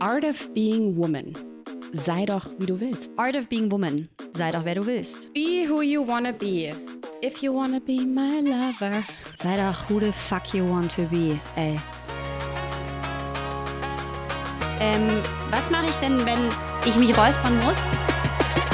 Art 0.00 0.22
of 0.22 0.54
Being 0.54 0.96
Woman. 0.96 1.32
Sei 1.92 2.24
doch, 2.24 2.52
wie 2.58 2.66
du 2.66 2.78
willst. 2.78 3.10
Art 3.16 3.34
of 3.34 3.48
Being 3.48 3.68
Woman. 3.72 4.08
Sei 4.32 4.52
doch, 4.52 4.64
wer 4.64 4.76
du 4.76 4.86
willst. 4.86 5.32
Be 5.34 5.66
who 5.68 5.82
you 5.82 6.06
wanna 6.06 6.32
be. 6.32 6.72
If 7.20 7.42
you 7.42 7.52
wanna 7.52 7.80
be 7.80 8.06
my 8.06 8.40
lover. 8.40 9.02
Sei 9.34 9.56
doch, 9.56 9.90
who 9.90 9.98
the 9.98 10.12
fuck 10.12 10.54
you 10.54 10.64
want 10.64 10.94
to 10.94 11.02
be, 11.10 11.40
ey. 11.56 11.76
Ähm, 14.80 15.20
was 15.50 15.68
mache 15.68 15.86
ich 15.86 15.96
denn, 15.96 16.24
wenn 16.24 16.38
ich 16.86 16.96
mich 16.96 17.08
räuspern 17.18 17.58
muss? 17.64 17.97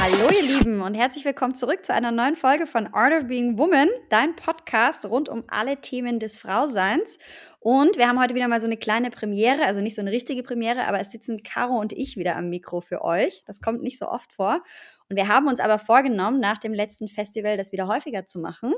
Hallo 0.04 0.28
ihr 0.38 0.58
Lieben 0.58 0.82
und 0.82 0.92
herzlich 0.92 1.24
willkommen 1.24 1.54
zurück 1.54 1.82
zu 1.82 1.94
einer 1.94 2.12
neuen 2.12 2.36
Folge 2.36 2.66
von 2.66 2.88
Art 2.88 3.14
of 3.14 3.26
Being 3.26 3.56
Woman, 3.56 3.88
dein 4.10 4.36
Podcast 4.36 5.06
rund 5.06 5.30
um 5.30 5.44
alle 5.48 5.80
Themen 5.80 6.18
des 6.20 6.36
Frauseins. 6.36 7.18
Und 7.58 7.96
wir 7.96 8.06
haben 8.06 8.20
heute 8.20 8.34
wieder 8.34 8.46
mal 8.46 8.60
so 8.60 8.66
eine 8.66 8.76
kleine 8.76 9.10
Premiere, 9.10 9.64
also 9.64 9.80
nicht 9.80 9.94
so 9.94 10.02
eine 10.02 10.10
richtige 10.10 10.42
Premiere, 10.42 10.86
aber 10.86 11.00
es 11.00 11.10
sitzen 11.10 11.42
Caro 11.42 11.80
und 11.80 11.94
ich 11.94 12.18
wieder 12.18 12.36
am 12.36 12.50
Mikro 12.50 12.82
für 12.82 13.02
euch. 13.02 13.44
Das 13.46 13.62
kommt 13.62 13.82
nicht 13.82 13.98
so 13.98 14.06
oft 14.06 14.30
vor. 14.34 14.62
Und 15.08 15.16
wir 15.16 15.26
haben 15.26 15.48
uns 15.48 15.60
aber 15.60 15.78
vorgenommen, 15.78 16.38
nach 16.38 16.58
dem 16.58 16.74
letzten 16.74 17.08
Festival 17.08 17.56
das 17.56 17.72
wieder 17.72 17.88
häufiger 17.88 18.26
zu 18.26 18.40
machen. 18.40 18.74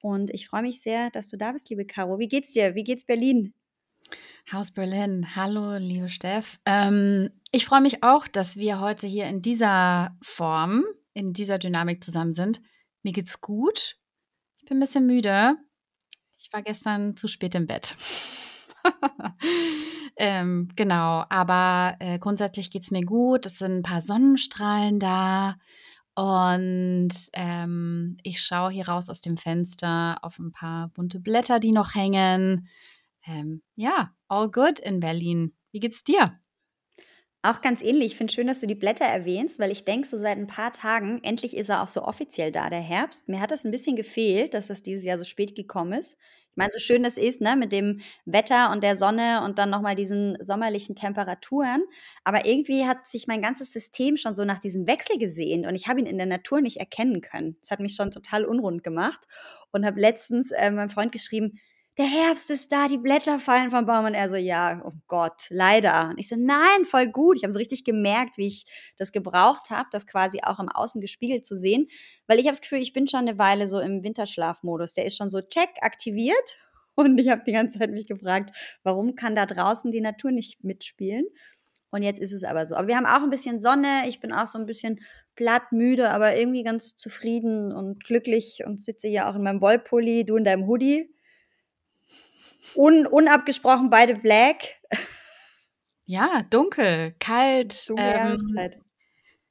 Und 0.00 0.30
ich 0.30 0.48
freue 0.48 0.62
mich 0.62 0.80
sehr, 0.80 1.10
dass 1.10 1.28
du 1.28 1.36
da 1.36 1.52
bist, 1.52 1.68
liebe 1.68 1.84
Caro. 1.84 2.18
Wie 2.18 2.28
geht's 2.28 2.54
dir? 2.54 2.74
Wie 2.74 2.84
geht's 2.84 3.04
Berlin? 3.04 3.52
Haus 4.50 4.70
Berlin. 4.72 5.36
Hallo, 5.36 5.76
liebe 5.76 6.08
Steff. 6.08 6.58
Ähm, 6.64 7.28
ich 7.52 7.66
freue 7.66 7.82
mich 7.82 8.02
auch, 8.02 8.26
dass 8.26 8.56
wir 8.56 8.80
heute 8.80 9.06
hier 9.06 9.26
in 9.26 9.42
dieser 9.42 10.16
Form, 10.22 10.84
in 11.12 11.34
dieser 11.34 11.58
Dynamik 11.58 12.02
zusammen 12.02 12.32
sind. 12.32 12.62
Mir 13.02 13.12
geht's 13.12 13.42
gut. 13.42 13.98
Ich 14.56 14.64
bin 14.64 14.78
ein 14.78 14.80
bisschen 14.80 15.06
müde. 15.06 15.54
Ich 16.38 16.50
war 16.52 16.62
gestern 16.62 17.14
zu 17.16 17.28
spät 17.28 17.54
im 17.54 17.66
Bett. 17.66 17.94
ähm, 20.16 20.70
genau, 20.76 21.24
aber 21.28 21.96
äh, 22.00 22.18
grundsätzlich 22.18 22.74
es 22.74 22.90
mir 22.90 23.04
gut. 23.04 23.44
Es 23.44 23.58
sind 23.58 23.78
ein 23.78 23.82
paar 23.82 24.00
Sonnenstrahlen 24.00 24.98
da. 24.98 25.56
Und 26.14 27.12
ähm, 27.34 28.16
ich 28.22 28.42
schaue 28.42 28.70
hier 28.70 28.88
raus 28.88 29.10
aus 29.10 29.20
dem 29.20 29.36
Fenster 29.36 30.18
auf 30.22 30.38
ein 30.38 30.52
paar 30.52 30.88
bunte 30.88 31.20
Blätter, 31.20 31.60
die 31.60 31.72
noch 31.72 31.94
hängen. 31.94 32.68
Ähm, 33.26 33.62
ja, 33.76 34.14
all 34.28 34.50
good 34.50 34.78
in 34.78 35.00
Berlin. 35.00 35.54
Wie 35.70 35.80
geht's 35.80 36.02
dir? 36.02 36.32
Auch 37.44 37.60
ganz 37.60 37.82
ähnlich. 37.82 38.12
Ich 38.12 38.16
finde 38.16 38.32
schön, 38.32 38.46
dass 38.46 38.60
du 38.60 38.68
die 38.68 38.76
Blätter 38.76 39.04
erwähnst, 39.04 39.58
weil 39.58 39.72
ich 39.72 39.84
denke, 39.84 40.06
so 40.06 40.16
seit 40.16 40.38
ein 40.38 40.46
paar 40.46 40.70
Tagen, 40.70 41.18
endlich 41.24 41.56
ist 41.56 41.70
er 41.70 41.82
auch 41.82 41.88
so 41.88 42.02
offiziell 42.04 42.52
da, 42.52 42.70
der 42.70 42.80
Herbst. 42.80 43.28
Mir 43.28 43.40
hat 43.40 43.50
das 43.50 43.64
ein 43.64 43.72
bisschen 43.72 43.96
gefehlt, 43.96 44.54
dass 44.54 44.68
das 44.68 44.84
dieses 44.84 45.02
Jahr 45.04 45.18
so 45.18 45.24
spät 45.24 45.56
gekommen 45.56 45.92
ist. 45.94 46.16
Ich 46.50 46.56
meine, 46.56 46.70
so 46.70 46.78
schön 46.78 47.02
das 47.02 47.16
ist, 47.16 47.40
ne, 47.40 47.56
mit 47.56 47.72
dem 47.72 48.00
Wetter 48.26 48.70
und 48.70 48.84
der 48.84 48.96
Sonne 48.96 49.42
und 49.44 49.58
dann 49.58 49.70
nochmal 49.70 49.96
diesen 49.96 50.36
sommerlichen 50.40 50.94
Temperaturen. 50.94 51.82
Aber 52.22 52.44
irgendwie 52.46 52.84
hat 52.86 53.08
sich 53.08 53.26
mein 53.26 53.42
ganzes 53.42 53.72
System 53.72 54.16
schon 54.16 54.36
so 54.36 54.44
nach 54.44 54.60
diesem 54.60 54.86
Wechsel 54.86 55.18
gesehnt 55.18 55.66
und 55.66 55.74
ich 55.74 55.88
habe 55.88 55.98
ihn 55.98 56.06
in 56.06 56.18
der 56.18 56.26
Natur 56.26 56.60
nicht 56.60 56.76
erkennen 56.76 57.22
können. 57.22 57.56
Das 57.60 57.72
hat 57.72 57.80
mich 57.80 57.94
schon 57.96 58.12
total 58.12 58.44
unrund 58.44 58.84
gemacht 58.84 59.26
und 59.72 59.84
habe 59.84 59.98
letztens 60.00 60.52
äh, 60.52 60.70
meinem 60.70 60.90
Freund 60.90 61.10
geschrieben, 61.10 61.58
der 61.98 62.06
Herbst 62.06 62.50
ist 62.50 62.72
da, 62.72 62.88
die 62.88 62.96
Blätter 62.96 63.38
fallen 63.38 63.70
vom 63.70 63.84
Baum. 63.84 64.06
Und 64.06 64.14
er 64.14 64.28
so, 64.28 64.36
ja, 64.36 64.80
oh 64.84 64.92
Gott, 65.08 65.46
leider. 65.50 66.08
Und 66.10 66.18
ich 66.18 66.28
so, 66.28 66.36
nein, 66.38 66.84
voll 66.84 67.08
gut. 67.08 67.36
Ich 67.36 67.42
habe 67.42 67.52
so 67.52 67.58
richtig 67.58 67.84
gemerkt, 67.84 68.38
wie 68.38 68.46
ich 68.46 68.64
das 68.96 69.12
gebraucht 69.12 69.70
habe, 69.70 69.88
das 69.92 70.06
quasi 70.06 70.40
auch 70.42 70.58
im 70.58 70.70
Außen 70.70 71.00
gespiegelt 71.02 71.46
zu 71.46 71.54
sehen. 71.54 71.88
Weil 72.26 72.38
ich 72.38 72.46
habe 72.46 72.52
das 72.52 72.62
Gefühl, 72.62 72.78
ich 72.78 72.94
bin 72.94 73.08
schon 73.08 73.20
eine 73.20 73.38
Weile 73.38 73.68
so 73.68 73.78
im 73.78 74.02
Winterschlafmodus. 74.02 74.94
Der 74.94 75.04
ist 75.04 75.16
schon 75.16 75.28
so 75.28 75.42
check, 75.42 75.68
aktiviert. 75.82 76.58
Und 76.94 77.18
ich 77.18 77.28
habe 77.28 77.42
die 77.46 77.52
ganze 77.52 77.78
Zeit 77.78 77.90
mich 77.90 78.06
gefragt, 78.06 78.56
warum 78.82 79.14
kann 79.14 79.34
da 79.34 79.44
draußen 79.46 79.92
die 79.92 80.00
Natur 80.00 80.30
nicht 80.30 80.64
mitspielen? 80.64 81.26
Und 81.90 82.02
jetzt 82.02 82.20
ist 82.20 82.32
es 82.32 82.42
aber 82.42 82.64
so. 82.64 82.74
Aber 82.74 82.88
wir 82.88 82.96
haben 82.96 83.06
auch 83.06 83.22
ein 83.22 83.28
bisschen 83.28 83.60
Sonne. 83.60 84.04
Ich 84.08 84.18
bin 84.18 84.32
auch 84.32 84.46
so 84.46 84.58
ein 84.58 84.64
bisschen 84.64 85.00
platt, 85.36 85.72
müde, 85.72 86.10
aber 86.10 86.36
irgendwie 86.36 86.62
ganz 86.62 86.96
zufrieden 86.96 87.70
und 87.70 88.02
glücklich 88.02 88.62
und 88.64 88.82
sitze 88.82 89.08
hier 89.08 89.28
auch 89.28 89.34
in 89.34 89.42
meinem 89.42 89.60
Wollpulli, 89.60 90.24
du 90.24 90.36
in 90.36 90.44
deinem 90.44 90.66
Hoodie 90.66 91.14
Un 92.74 93.06
unabgesprochen 93.06 93.90
beide 93.90 94.16
black. 94.16 94.80
Ja, 96.04 96.42
dunkel, 96.50 97.14
kalt, 97.18 97.90
ähm, 97.96 98.36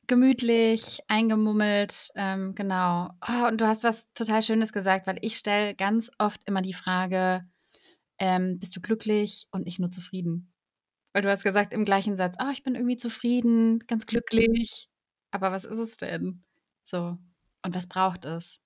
gemütlich, 0.08 1.00
eingemummelt, 1.08 2.10
ähm, 2.16 2.54
genau. 2.56 3.10
Oh, 3.26 3.48
und 3.48 3.62
du 3.62 3.68
hast 3.68 3.84
was 3.84 4.12
total 4.14 4.44
Schönes 4.44 4.74
gesagt, 4.74 5.08
weil 5.08 5.18
ich 5.22 5.38
stelle 5.38 5.76
ganz 5.76 6.12
oft 6.18 6.42
immer 6.46 6.62
die 6.62 6.74
Frage, 6.74 7.48
ähm, 8.18 8.60
bist 8.60 8.76
du 8.76 8.82
glücklich 8.82 9.48
und 9.52 9.66
nicht 9.66 9.80
nur 9.80 9.90
zufrieden? 9.90 10.54
Weil 11.14 11.24
du 11.24 11.30
hast 11.32 11.44
gesagt 11.44 11.74
im 11.74 11.86
gleichen 11.86 12.18
Satz, 12.18 12.36
oh, 12.42 12.52
ich 12.52 12.64
bin 12.64 12.76
irgendwie 12.76 12.98
zufrieden, 12.98 13.80
ganz 13.88 14.06
glücklich. 14.06 14.90
Aber 15.32 15.52
was 15.52 15.66
ist 15.66 15.78
es 15.78 15.96
denn? 15.96 16.44
So, 16.84 17.18
und 17.64 17.76
was 17.76 17.88
braucht 17.88 18.26
es? 18.26 18.60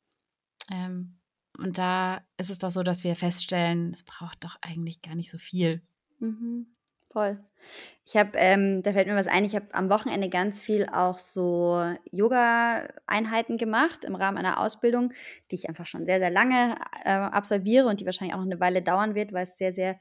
Ähm, 0.72 1.20
und 1.58 1.78
da 1.78 2.22
ist 2.38 2.50
es 2.50 2.58
doch 2.58 2.72
so, 2.72 2.84
dass 2.84 3.04
wir 3.04 3.16
feststellen, 3.16 3.92
es 3.92 4.04
braucht 4.04 4.44
doch 4.44 4.58
eigentlich 4.62 5.02
gar 5.02 5.16
nicht 5.16 5.32
so 5.32 5.38
viel. 5.38 5.82
Mhm. 6.20 6.68
Voll. 7.16 7.40
Ich 8.06 8.18
habe, 8.18 8.32
ähm, 8.36 8.84
da 8.84 8.92
fällt 8.92 9.08
mir 9.08 9.16
was 9.16 9.28
ein, 9.28 9.46
ich 9.46 9.56
habe 9.56 9.74
am 9.74 9.90
Wochenende 9.90 10.28
ganz 10.28 10.60
viel 10.60 10.86
auch 10.92 11.18
so 11.18 11.82
Yoga-Einheiten 12.12 13.58
gemacht 13.58 14.04
im 14.04 14.16
Rahmen 14.16 14.38
einer 14.38 14.60
Ausbildung, 14.60 15.14
die 15.50 15.56
ich 15.56 15.70
einfach 15.70 15.86
schon 15.86 16.06
sehr, 16.06 16.20
sehr 16.20 16.30
lange 16.30 16.76
äh, 17.06 17.12
absolviere 17.12 17.88
und 17.88 18.02
die 18.02 18.06
wahrscheinlich 18.06 18.36
auch 18.36 18.40
noch 18.40 18.52
eine 18.52 18.60
Weile 18.60 18.82
dauern 18.82 19.16
wird, 19.16 19.32
weil 19.32 19.44
es 19.44 19.58
sehr, 19.58 19.72
sehr 19.72 19.98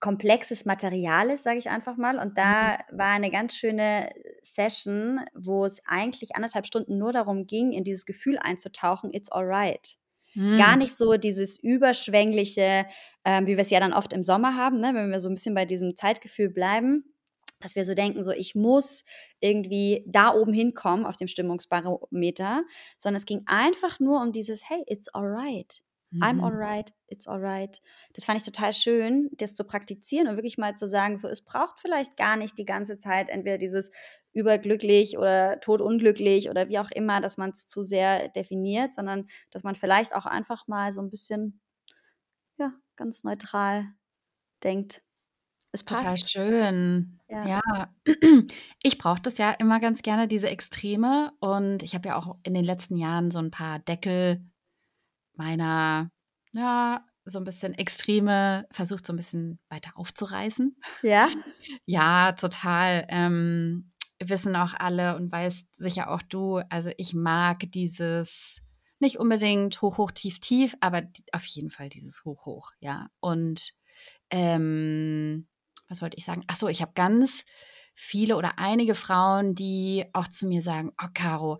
komplexes 0.00 0.64
Material 0.64 1.30
ist, 1.30 1.44
sage 1.44 1.58
ich 1.58 1.70
einfach 1.70 1.96
mal. 1.96 2.18
Und 2.18 2.36
da 2.36 2.72
mhm. 2.90 2.98
war 2.98 3.12
eine 3.12 3.30
ganz 3.30 3.54
schöne 3.54 4.10
Session, 4.42 5.20
wo 5.32 5.64
es 5.64 5.80
eigentlich 5.86 6.34
anderthalb 6.34 6.66
Stunden 6.66 6.98
nur 6.98 7.12
darum 7.12 7.46
ging, 7.46 7.70
in 7.70 7.84
dieses 7.84 8.04
Gefühl 8.04 8.38
einzutauchen, 8.38 9.14
it's 9.14 9.30
alright. 9.30 9.96
Mhm. 10.34 10.58
Gar 10.58 10.76
nicht 10.76 10.96
so 10.96 11.16
dieses 11.16 11.58
überschwängliche, 11.62 12.86
ähm, 13.24 13.46
wie 13.46 13.56
wir 13.56 13.62
es 13.62 13.70
ja 13.70 13.80
dann 13.80 13.92
oft 13.92 14.12
im 14.12 14.22
Sommer 14.22 14.56
haben, 14.56 14.80
ne? 14.80 14.92
wenn 14.94 15.10
wir 15.10 15.20
so 15.20 15.28
ein 15.28 15.34
bisschen 15.34 15.54
bei 15.54 15.64
diesem 15.64 15.96
Zeitgefühl 15.96 16.50
bleiben 16.50 17.04
dass 17.64 17.74
wir 17.76 17.84
so 17.84 17.94
denken, 17.94 18.22
so 18.22 18.30
ich 18.30 18.54
muss 18.54 19.04
irgendwie 19.40 20.04
da 20.06 20.34
oben 20.34 20.52
hinkommen 20.52 21.06
auf 21.06 21.16
dem 21.16 21.28
Stimmungsbarometer, 21.28 22.62
sondern 22.98 23.16
es 23.16 23.26
ging 23.26 23.42
einfach 23.46 23.98
nur 24.00 24.20
um 24.20 24.32
dieses 24.32 24.68
Hey, 24.68 24.84
it's 24.86 25.08
alright. 25.14 25.82
Mhm. 26.14 26.22
I'm 26.22 26.44
alright, 26.44 26.92
it's 27.08 27.26
alright. 27.26 27.80
Das 28.12 28.24
fand 28.24 28.38
ich 28.38 28.44
total 28.44 28.72
schön, 28.72 29.30
das 29.32 29.54
zu 29.54 29.64
praktizieren 29.64 30.28
und 30.28 30.36
wirklich 30.36 30.58
mal 30.58 30.76
zu 30.76 30.88
sagen, 30.88 31.16
so 31.16 31.28
es 31.28 31.44
braucht 31.44 31.80
vielleicht 31.80 32.16
gar 32.16 32.36
nicht 32.36 32.56
die 32.56 32.64
ganze 32.64 32.98
Zeit 32.98 33.28
entweder 33.28 33.58
dieses 33.58 33.90
überglücklich 34.32 35.18
oder 35.18 35.58
todunglücklich 35.60 36.50
oder 36.50 36.68
wie 36.68 36.78
auch 36.78 36.90
immer, 36.92 37.20
dass 37.20 37.36
man 37.36 37.50
es 37.50 37.66
zu 37.66 37.82
sehr 37.82 38.28
definiert, 38.28 38.94
sondern 38.94 39.26
dass 39.50 39.64
man 39.64 39.74
vielleicht 39.74 40.14
auch 40.14 40.26
einfach 40.26 40.68
mal 40.68 40.92
so 40.92 41.02
ein 41.02 41.10
bisschen, 41.10 41.60
ja, 42.58 42.72
ganz 42.96 43.24
neutral 43.24 43.86
denkt. 44.62 45.02
Es 45.72 45.82
passt. 45.82 46.02
Total 46.02 46.18
schön. 46.18 47.20
Ja. 47.28 47.46
ja. 47.46 47.94
Ich 48.82 48.98
brauche 48.98 49.22
das 49.22 49.38
ja 49.38 49.50
immer 49.52 49.80
ganz 49.80 50.02
gerne, 50.02 50.28
diese 50.28 50.48
Extreme. 50.48 51.32
Und 51.40 51.82
ich 51.82 51.94
habe 51.94 52.08
ja 52.08 52.16
auch 52.16 52.36
in 52.44 52.54
den 52.54 52.64
letzten 52.64 52.96
Jahren 52.96 53.30
so 53.30 53.38
ein 53.40 53.50
paar 53.50 53.78
Deckel 53.80 54.44
meiner, 55.36 56.10
ja, 56.52 57.04
so 57.24 57.38
ein 57.38 57.44
bisschen 57.44 57.74
Extreme 57.74 58.66
versucht, 58.70 59.06
so 59.06 59.12
ein 59.12 59.16
bisschen 59.16 59.58
weiter 59.68 59.92
aufzureißen. 59.94 60.76
Ja. 61.02 61.28
Ja, 61.86 62.32
total. 62.32 63.06
Ähm, 63.08 63.92
wissen 64.22 64.56
auch 64.56 64.74
alle 64.74 65.16
und 65.16 65.32
weißt 65.32 65.76
sicher 65.76 66.10
auch 66.10 66.22
du, 66.22 66.60
also 66.68 66.90
ich 66.98 67.14
mag 67.14 67.64
dieses 67.72 68.60
nicht 69.00 69.18
unbedingt 69.18 69.80
hoch, 69.82 69.98
hoch, 69.98 70.10
tief, 70.10 70.38
tief, 70.40 70.76
aber 70.80 71.02
auf 71.32 71.44
jeden 71.46 71.70
Fall 71.70 71.88
dieses 71.88 72.24
hoch, 72.24 72.46
hoch, 72.46 72.70
ja. 72.80 73.08
Und 73.20 73.74
ähm, 74.30 75.46
was 75.88 76.00
wollte 76.00 76.16
ich 76.16 76.24
sagen? 76.24 76.44
Ach 76.46 76.56
so, 76.56 76.68
ich 76.68 76.80
habe 76.80 76.92
ganz 76.94 77.44
viele 77.94 78.36
oder 78.36 78.58
einige 78.58 78.94
Frauen, 78.94 79.54
die 79.54 80.04
auch 80.12 80.28
zu 80.28 80.46
mir 80.46 80.62
sagen, 80.62 80.92
oh 81.02 81.08
Caro, 81.14 81.58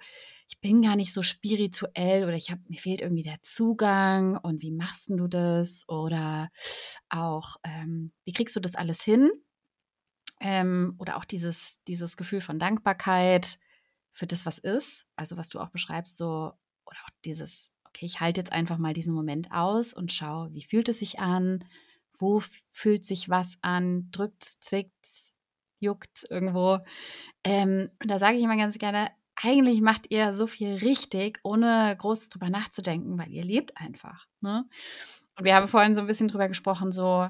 bin 0.65 0.81
gar 0.81 0.97
nicht 0.97 1.13
so 1.13 1.21
spirituell 1.21 2.25
oder 2.25 2.33
ich 2.33 2.51
habe 2.51 2.63
mir 2.69 2.79
fehlt 2.79 3.03
irgendwie 3.03 3.23
der 3.23 3.37
Zugang 3.43 4.39
und 4.39 4.63
wie 4.63 4.71
machst 4.71 5.11
du 5.11 5.29
das 5.29 5.87
oder 5.91 6.49
auch 7.11 7.57
ähm, 7.65 8.13
wie 8.25 8.33
kriegst 8.33 8.57
du 8.57 8.61
das 8.61 8.75
alles 8.75 9.03
hin? 9.03 9.31
Ähm, 10.41 10.95
oder 10.99 11.19
auch 11.19 11.27
dieses, 11.27 11.83
dieses 11.87 12.17
Gefühl 12.17 12.41
von 12.41 12.59
Dankbarkeit 12.59 13.59
für 14.15 14.27
das, 14.27 14.47
was 14.47 14.59
ist, 14.59 15.05
also 15.17 15.37
was 15.37 15.51
du 15.51 15.61
auch 15.61 15.69
beschreibst, 15.69 16.17
so, 16.17 16.53
oder 16.87 16.99
auch 17.05 17.11
dieses, 17.27 17.71
okay, 17.85 18.07
ich 18.07 18.21
halte 18.21 18.41
jetzt 18.41 18.53
einfach 18.55 18.79
mal 18.79 18.95
diesen 18.95 19.13
Moment 19.13 19.53
aus 19.53 19.93
und 19.93 20.15
schaue, 20.15 20.51
wie 20.55 20.65
fühlt 20.65 20.89
es 20.89 21.01
sich 21.01 21.19
an, 21.19 21.63
wo 22.19 22.43
fühlt 22.73 23.05
sich 23.05 23.29
was 23.29 23.59
an, 23.61 24.09
drückt, 24.13 24.45
zwickt, 24.45 25.37
juckt 25.79 26.25
irgendwo. 26.31 26.79
Ähm, 27.45 27.91
und 28.01 28.11
da 28.11 28.19
sage 28.19 28.39
ich 28.39 28.43
immer 28.43 28.57
ganz 28.57 28.79
gerne, 28.79 29.11
eigentlich 29.37 29.81
macht 29.81 30.11
ihr 30.11 30.35
so 30.35 30.47
viel 30.47 30.75
richtig, 30.75 31.41
ohne 31.43 31.97
groß 31.99 32.29
drüber 32.29 32.51
nachzudenken, 32.51 33.19
weil 33.19 33.31
ihr 33.31 33.45
lebt 33.45 33.77
einfach. 33.77 34.27
Ne? 34.41 34.65
Und 35.37 35.45
wir 35.45 35.55
haben 35.55 35.69
vorhin 35.69 35.95
so 35.95 36.01
ein 36.01 36.07
bisschen 36.07 36.29
drüber 36.29 36.49
gesprochen, 36.49 36.93
so 36.93 37.29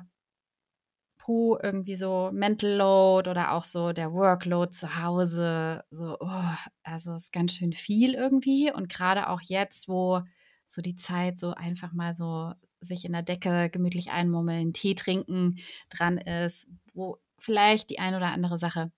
pipapo, 1.25 1.59
irgendwie 1.63 1.95
so 1.95 2.31
Mental 2.33 2.71
Load 2.77 3.29
oder 3.29 3.53
auch 3.53 3.65
so 3.65 3.93
der 3.93 4.13
Workload 4.13 4.73
zu 4.73 5.03
Hause. 5.03 5.85
So, 5.91 6.17
oh, 6.21 6.55
also 6.83 7.15
ist 7.15 7.33
ganz 7.33 7.55
schön 7.55 7.73
viel 7.73 8.15
irgendwie. 8.15 8.73
Und 8.73 8.89
gerade 8.89 9.29
auch 9.29 9.41
jetzt, 9.43 9.89
wo 9.89 10.23
so 10.67 10.83
die 10.83 10.97
Zeit 10.97 11.39
so 11.39 11.53
einfach 11.53 11.93
mal 11.93 12.15
so 12.15 12.53
sich 12.81 13.05
in 13.05 13.13
der 13.13 13.23
Decke 13.23 13.71
gemütlich 13.71 14.11
einmummeln, 14.11 14.73
Tee 14.73 14.95
trinken 14.95 15.59
dran 15.91 16.19
ist, 16.19 16.69
wo 16.95 17.19
vielleicht 17.39 17.91
die 17.91 17.99
ein 17.99 18.15
oder 18.15 18.33
andere 18.33 18.59
Sache 18.59 18.93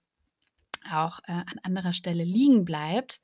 auch 0.93 1.21
äh, 1.27 1.33
an 1.33 1.59
anderer 1.63 1.93
Stelle 1.93 2.25
liegen 2.25 2.65
bleibt, 2.65 3.21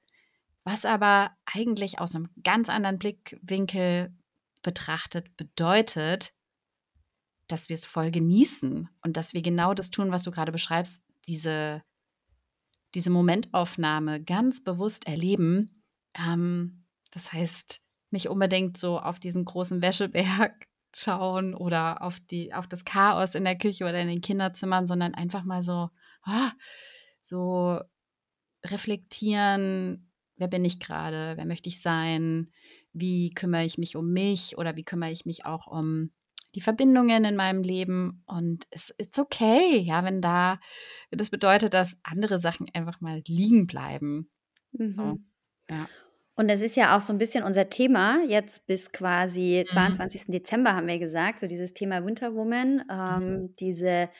was 0.64 0.84
aber 0.84 1.30
eigentlich 1.44 1.98
aus 1.98 2.14
einem 2.14 2.28
ganz 2.42 2.68
anderen 2.68 2.98
Blickwinkel 2.98 4.14
betrachtet 4.62 5.36
bedeutet, 5.36 6.32
dass 7.48 7.68
wir 7.68 7.76
es 7.76 7.86
voll 7.86 8.10
genießen 8.10 8.88
und 9.02 9.16
dass 9.16 9.34
wir 9.34 9.42
genau 9.42 9.74
das 9.74 9.90
tun, 9.90 10.10
was 10.10 10.22
du 10.22 10.30
gerade 10.30 10.52
beschreibst, 10.52 11.02
diese, 11.26 11.82
diese 12.94 13.10
Momentaufnahme 13.10 14.22
ganz 14.22 14.62
bewusst 14.62 15.06
erleben. 15.06 15.82
Ähm, 16.14 16.84
das 17.10 17.32
heißt, 17.32 17.80
nicht 18.10 18.28
unbedingt 18.28 18.78
so 18.78 18.98
auf 18.98 19.18
diesen 19.18 19.44
großen 19.44 19.82
Wäscheberg 19.82 20.66
schauen 20.94 21.54
oder 21.54 22.02
auf, 22.02 22.20
die, 22.20 22.52
auf 22.52 22.66
das 22.66 22.84
Chaos 22.84 23.34
in 23.34 23.44
der 23.44 23.56
Küche 23.56 23.84
oder 23.84 24.00
in 24.00 24.08
den 24.08 24.20
Kinderzimmern, 24.20 24.86
sondern 24.86 25.14
einfach 25.14 25.42
mal 25.42 25.62
so, 25.62 25.90
oh, 26.26 26.48
so 27.32 27.80
reflektieren, 28.64 30.12
wer 30.36 30.48
bin 30.48 30.64
ich 30.64 30.78
gerade, 30.80 31.32
wer 31.36 31.46
möchte 31.46 31.70
ich 31.70 31.80
sein, 31.80 32.52
wie 32.92 33.30
kümmere 33.30 33.64
ich 33.64 33.78
mich 33.78 33.96
um 33.96 34.12
mich 34.12 34.58
oder 34.58 34.76
wie 34.76 34.84
kümmere 34.84 35.10
ich 35.10 35.24
mich 35.24 35.46
auch 35.46 35.66
um 35.66 36.10
die 36.54 36.60
Verbindungen 36.60 37.24
in 37.24 37.36
meinem 37.36 37.62
Leben 37.62 38.22
und 38.26 38.64
es 38.70 38.90
ist 38.90 39.18
okay, 39.18 39.78
ja, 39.78 40.04
wenn 40.04 40.20
da, 40.20 40.60
wenn 41.08 41.18
das 41.18 41.30
bedeutet, 41.30 41.72
dass 41.72 41.96
andere 42.02 42.38
Sachen 42.38 42.66
einfach 42.74 43.00
mal 43.00 43.22
liegen 43.26 43.66
bleiben. 43.66 44.30
Mhm. 44.72 44.92
So, 44.92 45.18
ja. 45.70 45.88
Und 46.34 46.50
das 46.50 46.60
ist 46.60 46.76
ja 46.76 46.96
auch 46.96 47.00
so 47.00 47.12
ein 47.12 47.18
bisschen 47.18 47.44
unser 47.44 47.70
Thema 47.70 48.22
jetzt 48.26 48.66
bis 48.66 48.92
quasi 48.92 49.64
22. 49.68 50.28
Mhm. 50.28 50.32
Dezember 50.32 50.74
haben 50.74 50.86
wir 50.86 50.98
gesagt, 50.98 51.40
so 51.40 51.46
dieses 51.46 51.72
Thema 51.72 52.04
Winter 52.04 52.34
Woman, 52.34 52.82
ähm, 52.90 53.20
mhm. 53.20 53.56
diese 53.56 54.10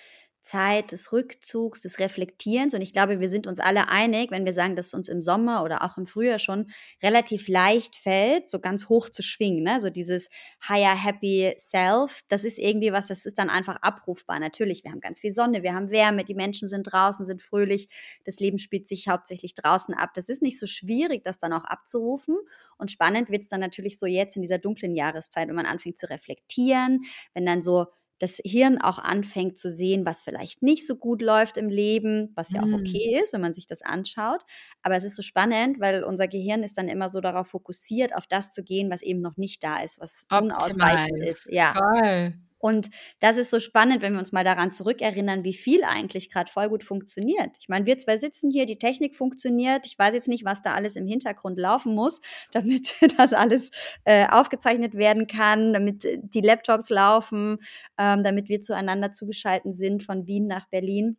Zeit 0.43 0.91
des 0.93 1.13
Rückzugs, 1.13 1.81
des 1.81 1.99
Reflektierens. 1.99 2.75
Und 2.75 2.83
ich 2.83 2.93
glaube, 2.93 3.21
wir 3.21 3.29
sind 3.29 3.47
uns 3.47 3.61
alle 3.61 3.89
einig, 3.89 4.31
wenn 4.31 4.45
wir 4.45 4.53
sagen, 4.53 4.75
dass 4.75 4.89
es 4.89 4.95
uns 4.95 5.09
im 5.09 5.23
Sommer 5.23 5.63
oder 5.63 5.83
auch 5.83 5.97
im 5.97 6.07
Frühjahr 6.07 6.41
schon 6.41 6.71
relativ 7.03 7.49
leicht 7.49 7.97
fällt, 7.97 8.51
so 8.51 8.59
ganz 8.59 8.89
hoch 8.89 9.09
zu 9.09 9.23
schwingen. 9.23 9.63
Ne? 9.63 9.81
So 9.81 9.89
dieses 9.89 10.29
higher 10.69 10.97
happy 10.97 11.55
self, 11.57 12.23
das 12.29 12.45
ist 12.45 12.59
irgendwie 12.59 12.93
was, 12.93 13.07
das 13.07 13.25
ist 13.25 13.39
dann 13.39 13.51
einfach 13.51 13.77
abrufbar. 13.83 14.41
Natürlich, 14.41 14.83
wir 14.83 14.91
haben 14.91 15.01
ganz 15.01 15.21
viel 15.21 15.33
Sonne, 15.33 15.63
wir 15.63 15.75
haben 15.75 15.91
Wärme, 15.91 16.25
die 16.25 16.35
Menschen 16.35 16.67
sind 16.67 16.85
draußen, 16.85 17.25
sind 17.25 17.43
fröhlich, 17.43 17.89
das 18.25 18.41
Leben 18.41 18.59
spielt 18.59 18.89
sich 18.89 19.09
hauptsächlich 19.09 19.55
draußen 19.55 19.95
ab. 19.95 20.11
Das 20.15 20.29
ist 20.29 20.43
nicht 20.43 20.59
so 20.59 20.67
schwierig, 20.67 21.23
das 21.25 21.39
dann 21.39 21.53
auch 21.53 21.65
abzurufen. 21.65 22.37
Und 22.79 22.91
spannend 22.91 23.31
wird 23.31 23.43
es 23.43 23.49
dann 23.49 23.61
natürlich 23.61 23.99
so 23.99 24.07
jetzt 24.07 24.35
in 24.37 24.43
dieser 24.43 24.59
dunklen 24.59 24.97
Jahreszeit, 24.97 25.49
wenn 25.49 25.55
man 25.55 25.67
anfängt 25.67 25.99
zu 25.99 26.11
reflektieren, 26.11 27.03
wenn 27.33 27.47
dann 27.47 27.63
so 27.63 27.87
das 28.23 28.41
Hirn 28.45 28.81
auch 28.81 29.01
anfängt 29.01 29.59
zu 29.59 29.69
sehen, 29.69 30.07
was 30.07 30.21
vielleicht 30.21 30.63
nicht 30.63 30.87
so 30.87 30.95
gut 30.95 31.21
läuft 31.21 31.57
im 31.57 31.69
Leben, 31.69 32.31
was 32.37 32.53
ja 32.53 32.63
auch 32.63 32.67
mm. 32.67 32.75
okay 32.75 33.21
ist, 33.21 33.33
wenn 33.33 33.41
man 33.41 33.53
sich 33.53 33.67
das 33.67 33.83
anschaut. 33.83 34.43
Aber 34.81 34.95
es 34.95 35.03
ist 35.03 35.17
so 35.17 35.23
spannend, 35.23 35.81
weil 35.81 36.05
unser 36.05 36.29
Gehirn 36.29 36.63
ist 36.63 36.79
dann 36.79 36.87
immer 36.87 37.09
so 37.09 37.21
darauf 37.21 37.49
fokussiert, 37.49 38.15
auf 38.15 38.29
das 38.29 38.53
zu 38.53 38.63
gehen, 38.63 38.93
was 38.93 39.03
eben 39.03 39.23
noch 39.23 39.37
nicht 39.39 39.65
da 39.65 39.79
ist, 39.83 39.99
was 40.01 40.27
Optimal. 40.31 40.57
unausreichend 40.57 41.19
ist. 41.19 41.49
Ja. 41.51 41.73
Toll. 41.73 42.35
Und 42.63 42.91
das 43.19 43.39
ist 43.39 43.51
so 43.51 43.59
spannend, 43.59 44.03
wenn 44.03 44.13
wir 44.13 44.21
uns 44.21 44.31
mal 44.31 44.45
daran 44.45 44.71
zurückerinnern, 44.71 45.43
wie 45.43 45.53
viel 45.53 45.83
eigentlich 45.83 46.31
gerade 46.31 46.49
voll 46.49 46.69
gut 46.69 46.85
funktioniert. 46.85 47.57
Ich 47.59 47.69
meine, 47.69 47.87
wir 47.87 47.99
zwei 47.99 48.17
sitzen 48.17 48.53
hier, 48.53 48.67
die 48.67 48.79
Technik 48.79 49.17
funktioniert. 49.17 49.85
Ich 49.85 49.99
weiß 49.99 50.15
jetzt 50.15 50.29
nicht, 50.29 50.45
was 50.45 50.63
da 50.63 50.73
alles 50.73 50.95
im 50.95 51.05
Hintergrund 51.05 51.59
laufen 51.59 51.93
muss, 51.93 52.21
damit 52.53 52.95
das 53.19 53.33
alles 53.33 53.73
äh, 54.05 54.29
aufgezeichnet 54.29 54.95
werden 54.95 55.27
kann, 55.27 55.73
damit 55.73 56.05
die 56.05 56.41
Laptops 56.41 56.89
laufen, 56.91 57.59
ähm, 57.99 58.23
damit 58.23 58.49
wir 58.49 58.61
zueinander 58.61 59.11
zugeschaltet 59.11 59.75
sind 59.75 60.05
von 60.05 60.29
Wien 60.29 60.47
nach 60.47 60.69
Berlin. 60.69 61.17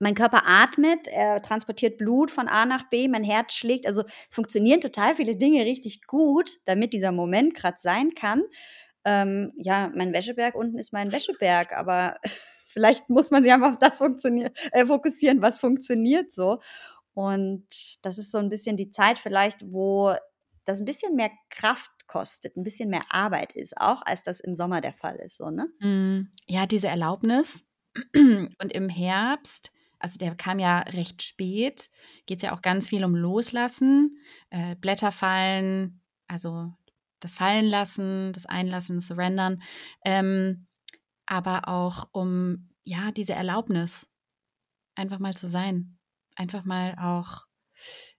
Mein 0.00 0.14
Körper 0.14 0.42
atmet, 0.44 1.08
er 1.08 1.40
transportiert 1.40 1.96
Blut 1.96 2.30
von 2.30 2.46
A 2.46 2.66
nach 2.66 2.90
B, 2.90 3.08
mein 3.08 3.24
Herz 3.24 3.54
schlägt. 3.54 3.86
Also 3.86 4.02
es 4.28 4.34
funktionieren 4.34 4.82
total 4.82 5.14
viele 5.14 5.34
Dinge 5.34 5.64
richtig 5.64 6.06
gut, 6.06 6.58
damit 6.66 6.92
dieser 6.92 7.10
Moment 7.10 7.54
gerade 7.54 7.78
sein 7.80 8.14
kann 8.14 8.42
ähm, 9.04 9.52
ja, 9.56 9.90
mein 9.94 10.12
Wäscheberg 10.12 10.54
unten 10.54 10.78
ist 10.78 10.92
mein 10.92 11.12
Wäscheberg, 11.12 11.72
aber 11.72 12.16
vielleicht 12.66 13.08
muss 13.08 13.30
man 13.30 13.42
sich 13.42 13.52
einfach 13.52 13.72
auf 13.72 13.78
das 13.78 14.00
äh, 14.00 14.86
fokussieren, 14.86 15.42
was 15.42 15.58
funktioniert 15.58 16.32
so. 16.32 16.60
Und 17.14 17.66
das 18.02 18.18
ist 18.18 18.30
so 18.30 18.38
ein 18.38 18.48
bisschen 18.48 18.76
die 18.76 18.90
Zeit 18.90 19.18
vielleicht, 19.18 19.72
wo 19.72 20.14
das 20.64 20.80
ein 20.80 20.84
bisschen 20.84 21.16
mehr 21.16 21.30
Kraft 21.50 21.90
kostet, 22.06 22.56
ein 22.56 22.62
bisschen 22.62 22.90
mehr 22.90 23.04
Arbeit 23.10 23.52
ist, 23.52 23.76
auch 23.76 24.02
als 24.02 24.22
das 24.22 24.40
im 24.40 24.54
Sommer 24.54 24.80
der 24.80 24.92
Fall 24.92 25.16
ist, 25.16 25.36
so, 25.36 25.50
ne? 25.50 25.68
Mm, 25.80 26.30
ja, 26.46 26.66
diese 26.66 26.88
Erlaubnis. 26.88 27.66
Und 28.14 28.72
im 28.72 28.88
Herbst, 28.88 29.72
also 29.98 30.18
der 30.18 30.34
kam 30.34 30.58
ja 30.58 30.80
recht 30.80 31.22
spät, 31.22 31.90
geht 32.26 32.38
es 32.38 32.42
ja 32.42 32.54
auch 32.54 32.62
ganz 32.62 32.88
viel 32.88 33.04
um 33.04 33.14
Loslassen, 33.14 34.18
äh, 34.50 34.76
Blätter 34.76 35.10
fallen, 35.10 36.00
also 36.28 36.72
das 37.20 37.34
Fallenlassen, 37.34 38.32
das 38.32 38.46
Einlassen, 38.46 38.96
das 38.96 39.06
Surrendern, 39.06 39.62
ähm, 40.04 40.66
aber 41.26 41.68
auch 41.68 42.08
um 42.12 42.70
ja 42.84 43.10
diese 43.12 43.34
Erlaubnis, 43.34 44.12
einfach 44.94 45.18
mal 45.18 45.34
zu 45.34 45.46
sein, 45.46 45.98
einfach 46.36 46.64
mal 46.64 46.96
auch 46.98 47.46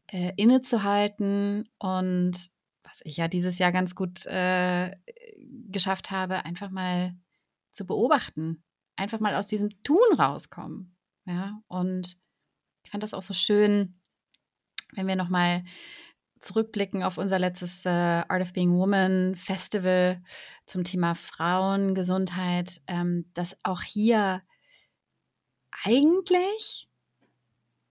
äh, 0.08 0.34
innezuhalten 0.38 1.70
und 1.78 2.52
was 2.84 3.02
ich 3.04 3.18
ja 3.18 3.28
dieses 3.28 3.60
Jahr 3.60 3.72
ganz 3.72 3.96
gut 3.96 4.26
äh, 4.26 4.96
geschafft 5.70 6.12
habe, 6.12 6.46
einfach 6.46 6.70
mal 6.70 7.16
zu 7.74 7.86
beobachten, 7.86 8.64
einfach 8.96 9.20
mal 9.20 9.36
aus 9.36 9.48
diesem 9.48 9.70
Tun 9.84 9.98
rauskommen, 10.18 10.98
ja 11.26 11.62
und 11.68 12.18
ich 12.84 12.92
fand 12.92 13.04
das 13.04 13.14
auch 13.14 13.22
so 13.22 13.34
schön, 13.34 14.00
wenn 14.94 15.08
wir 15.08 15.16
noch 15.16 15.30
mal 15.30 15.64
zurückblicken 16.42 17.04
auf 17.04 17.18
unser 17.18 17.40
letztes 17.40 17.86
äh, 17.86 17.90
Art 17.90 18.42
of 18.42 18.54
Being 18.54 18.78
Woman 18.78 19.36
Festival 19.36 20.22
zum 20.66 20.84
Thema 20.84 21.16
Frauengesundheit, 21.16 22.82
ähm, 22.88 23.30
dass 23.34 23.58
auch 23.64 23.82
hier 23.82 24.42
eigentlich 25.84 26.90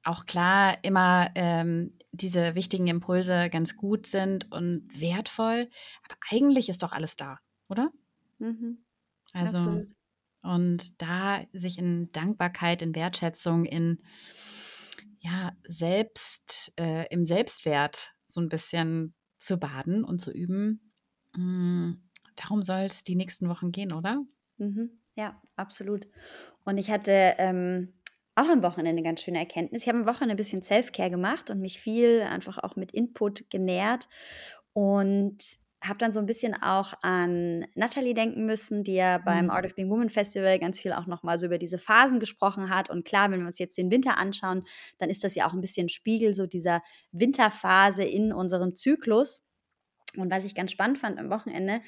auch 0.04 0.26
klar 0.26 0.78
immer 0.82 1.30
ähm, 1.34 1.96
diese 2.12 2.54
wichtigen 2.54 2.87
Impulse 2.87 3.50
ganz 3.50 3.76
gut 3.76 4.06
sind 4.06 4.50
und 4.50 4.88
wertvoll, 4.99 5.68
aber 6.04 6.16
eigentlich 6.30 6.68
ist 6.68 6.82
doch 6.82 6.92
alles 6.92 7.16
da, 7.16 7.38
oder? 7.68 7.88
Mhm. 8.38 8.84
Also 9.32 9.58
Absolut. 9.58 9.88
und 10.42 11.02
da 11.02 11.44
sich 11.52 11.78
in 11.78 12.11
Dankbarkeit, 12.12 12.80
in 12.80 12.94
Wertschätzung, 12.94 13.64
in 13.64 13.99
ja, 15.20 15.52
selbst, 15.66 16.73
äh, 16.78 17.06
im 17.12 17.26
Selbstwert 17.26 18.14
so 18.28 18.40
ein 18.40 18.49
bisschen 18.49 19.14
zu 19.40 19.58
baden 19.58 20.04
und 20.04 20.20
zu 20.20 20.30
üben. 20.30 20.92
Hm, 21.35 22.02
darum 22.37 22.62
soll 22.62 22.80
es 22.80 23.04
die 23.04 23.14
nächsten 23.14 23.49
Wochen 23.49 23.73
gehen, 23.73 23.92
oder? 23.92 24.23
Mhm. 24.58 25.00
Ja, 25.14 25.40
absolut. 25.56 26.06
Und 26.64 26.78
ich 26.78 26.90
hatte 26.90 27.35
ähm, 27.38 27.94
auch 28.35 28.49
am 28.49 28.62
Wochenende 28.62 28.90
eine 28.90 29.02
ganz 29.02 29.23
schöne 29.23 29.38
Erkenntnis. 29.38 29.82
Ich 29.82 29.88
habe 29.88 29.99
am 29.99 30.06
Wochenende 30.06 30.35
ein 30.35 30.37
bisschen 30.37 30.62
Self-Care 30.62 31.11
gemacht 31.11 31.50
und 31.50 31.61
mich 31.61 31.80
viel 31.80 32.20
einfach 32.23 32.58
auch 32.58 32.76
mit 32.76 32.92
Input 32.92 33.50
genährt. 33.50 34.08
Und 34.73 35.38
habe 35.82 35.99
dann 35.99 36.12
so 36.12 36.18
ein 36.20 36.26
bisschen 36.26 36.54
auch 36.54 36.94
an 37.02 37.66
Natalie 37.75 38.14
denken 38.14 38.47
müssen, 38.47 38.82
die 38.82 38.94
ja 38.94 39.18
beim 39.18 39.47
mhm. 39.47 39.50
Art 39.50 39.64
of 39.64 39.75
Being 39.75 39.90
Woman 39.90 40.11
Festival 40.11 40.58
ganz 40.58 40.80
viel 40.80 40.92
auch 40.92 41.06
nochmal 41.06 41.38
so 41.38 41.47
über 41.47 41.58
diese 41.58 41.78
Phasen 41.78 42.18
gesprochen 42.18 42.70
hat. 42.70 42.90
Und 42.90 43.04
klar, 43.04 43.30
wenn 43.30 43.40
wir 43.40 43.47
uns 43.47 43.58
jetzt 43.58 43.78
den 43.78 43.90
Winter 43.90 44.18
anschauen, 44.18 44.64
dann 44.99 45.08
ist 45.08 45.23
das 45.23 45.35
ja 45.35 45.47
auch 45.47 45.52
ein 45.52 45.61
bisschen 45.61 45.88
Spiegel 45.88 46.35
so 46.35 46.47
dieser 46.47 46.82
Winterphase 47.12 48.02
in 48.02 48.32
unserem 48.32 48.75
Zyklus. 48.75 49.42
Und 50.16 50.32
was 50.32 50.44
ich 50.44 50.54
ganz 50.54 50.73
spannend 50.73 50.99
fand 50.99 51.18
am 51.18 51.30
Wochenende, 51.30 51.80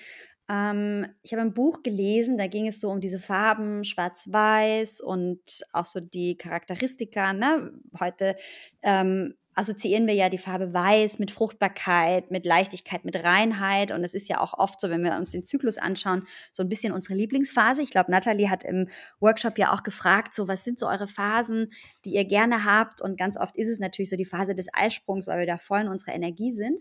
ähm, 0.49 1.06
ich 1.23 1.32
habe 1.32 1.42
ein 1.42 1.54
Buch 1.54 1.82
gelesen, 1.82 2.37
da 2.37 2.49
ging 2.49 2.66
es 2.66 2.80
so 2.80 2.90
um 2.90 3.00
diese 3.00 3.18
Farben, 3.18 3.85
schwarz-weiß 3.85 5.00
und 5.00 5.40
auch 5.73 5.85
so 5.85 6.00
die 6.00 6.37
Charakteristika. 6.37 7.32
Ne? 7.32 7.73
Heute 7.99 8.37
ähm, 8.82 9.35
assoziieren 9.61 10.07
wir 10.07 10.14
ja 10.14 10.31
die 10.31 10.38
Farbe 10.38 10.73
Weiß 10.73 11.19
mit 11.19 11.31
Fruchtbarkeit, 11.31 12.31
mit 12.31 12.47
Leichtigkeit, 12.47 13.05
mit 13.05 13.23
Reinheit. 13.23 13.93
Und 13.93 14.02
es 14.02 14.14
ist 14.14 14.29
ja 14.29 14.40
auch 14.40 14.55
oft 14.55 14.81
so, 14.81 14.88
wenn 14.88 15.05
wir 15.05 15.14
uns 15.17 15.33
den 15.33 15.45
Zyklus 15.45 15.76
anschauen, 15.76 16.26
so 16.50 16.62
ein 16.62 16.69
bisschen 16.71 16.93
unsere 16.93 17.14
Lieblingsphase. 17.14 17.83
Ich 17.83 17.90
glaube, 17.90 18.11
Nathalie 18.11 18.49
hat 18.49 18.64
im 18.64 18.88
Workshop 19.21 19.59
ja 19.59 19.75
auch 19.75 19.83
gefragt, 19.83 20.35
so 20.35 20.49
was 20.49 20.64
sind 20.64 20.79
so 20.79 20.88
eure 20.88 21.07
Phasen, 21.07 21.73
die 22.07 22.14
ihr 22.14 22.25
gerne 22.25 22.64
habt? 22.64 23.02
Und 23.02 23.19
ganz 23.19 23.37
oft 23.37 23.57
ist 23.57 23.69
es 23.69 23.79
natürlich 23.79 24.09
so 24.09 24.17
die 24.17 24.25
Phase 24.25 24.55
des 24.55 24.69
Eisprungs, 24.73 25.26
weil 25.26 25.40
wir 25.40 25.47
da 25.47 25.59
voll 25.59 25.83
in 25.83 25.88
unserer 25.88 26.14
Energie 26.14 26.52
sind. 26.52 26.81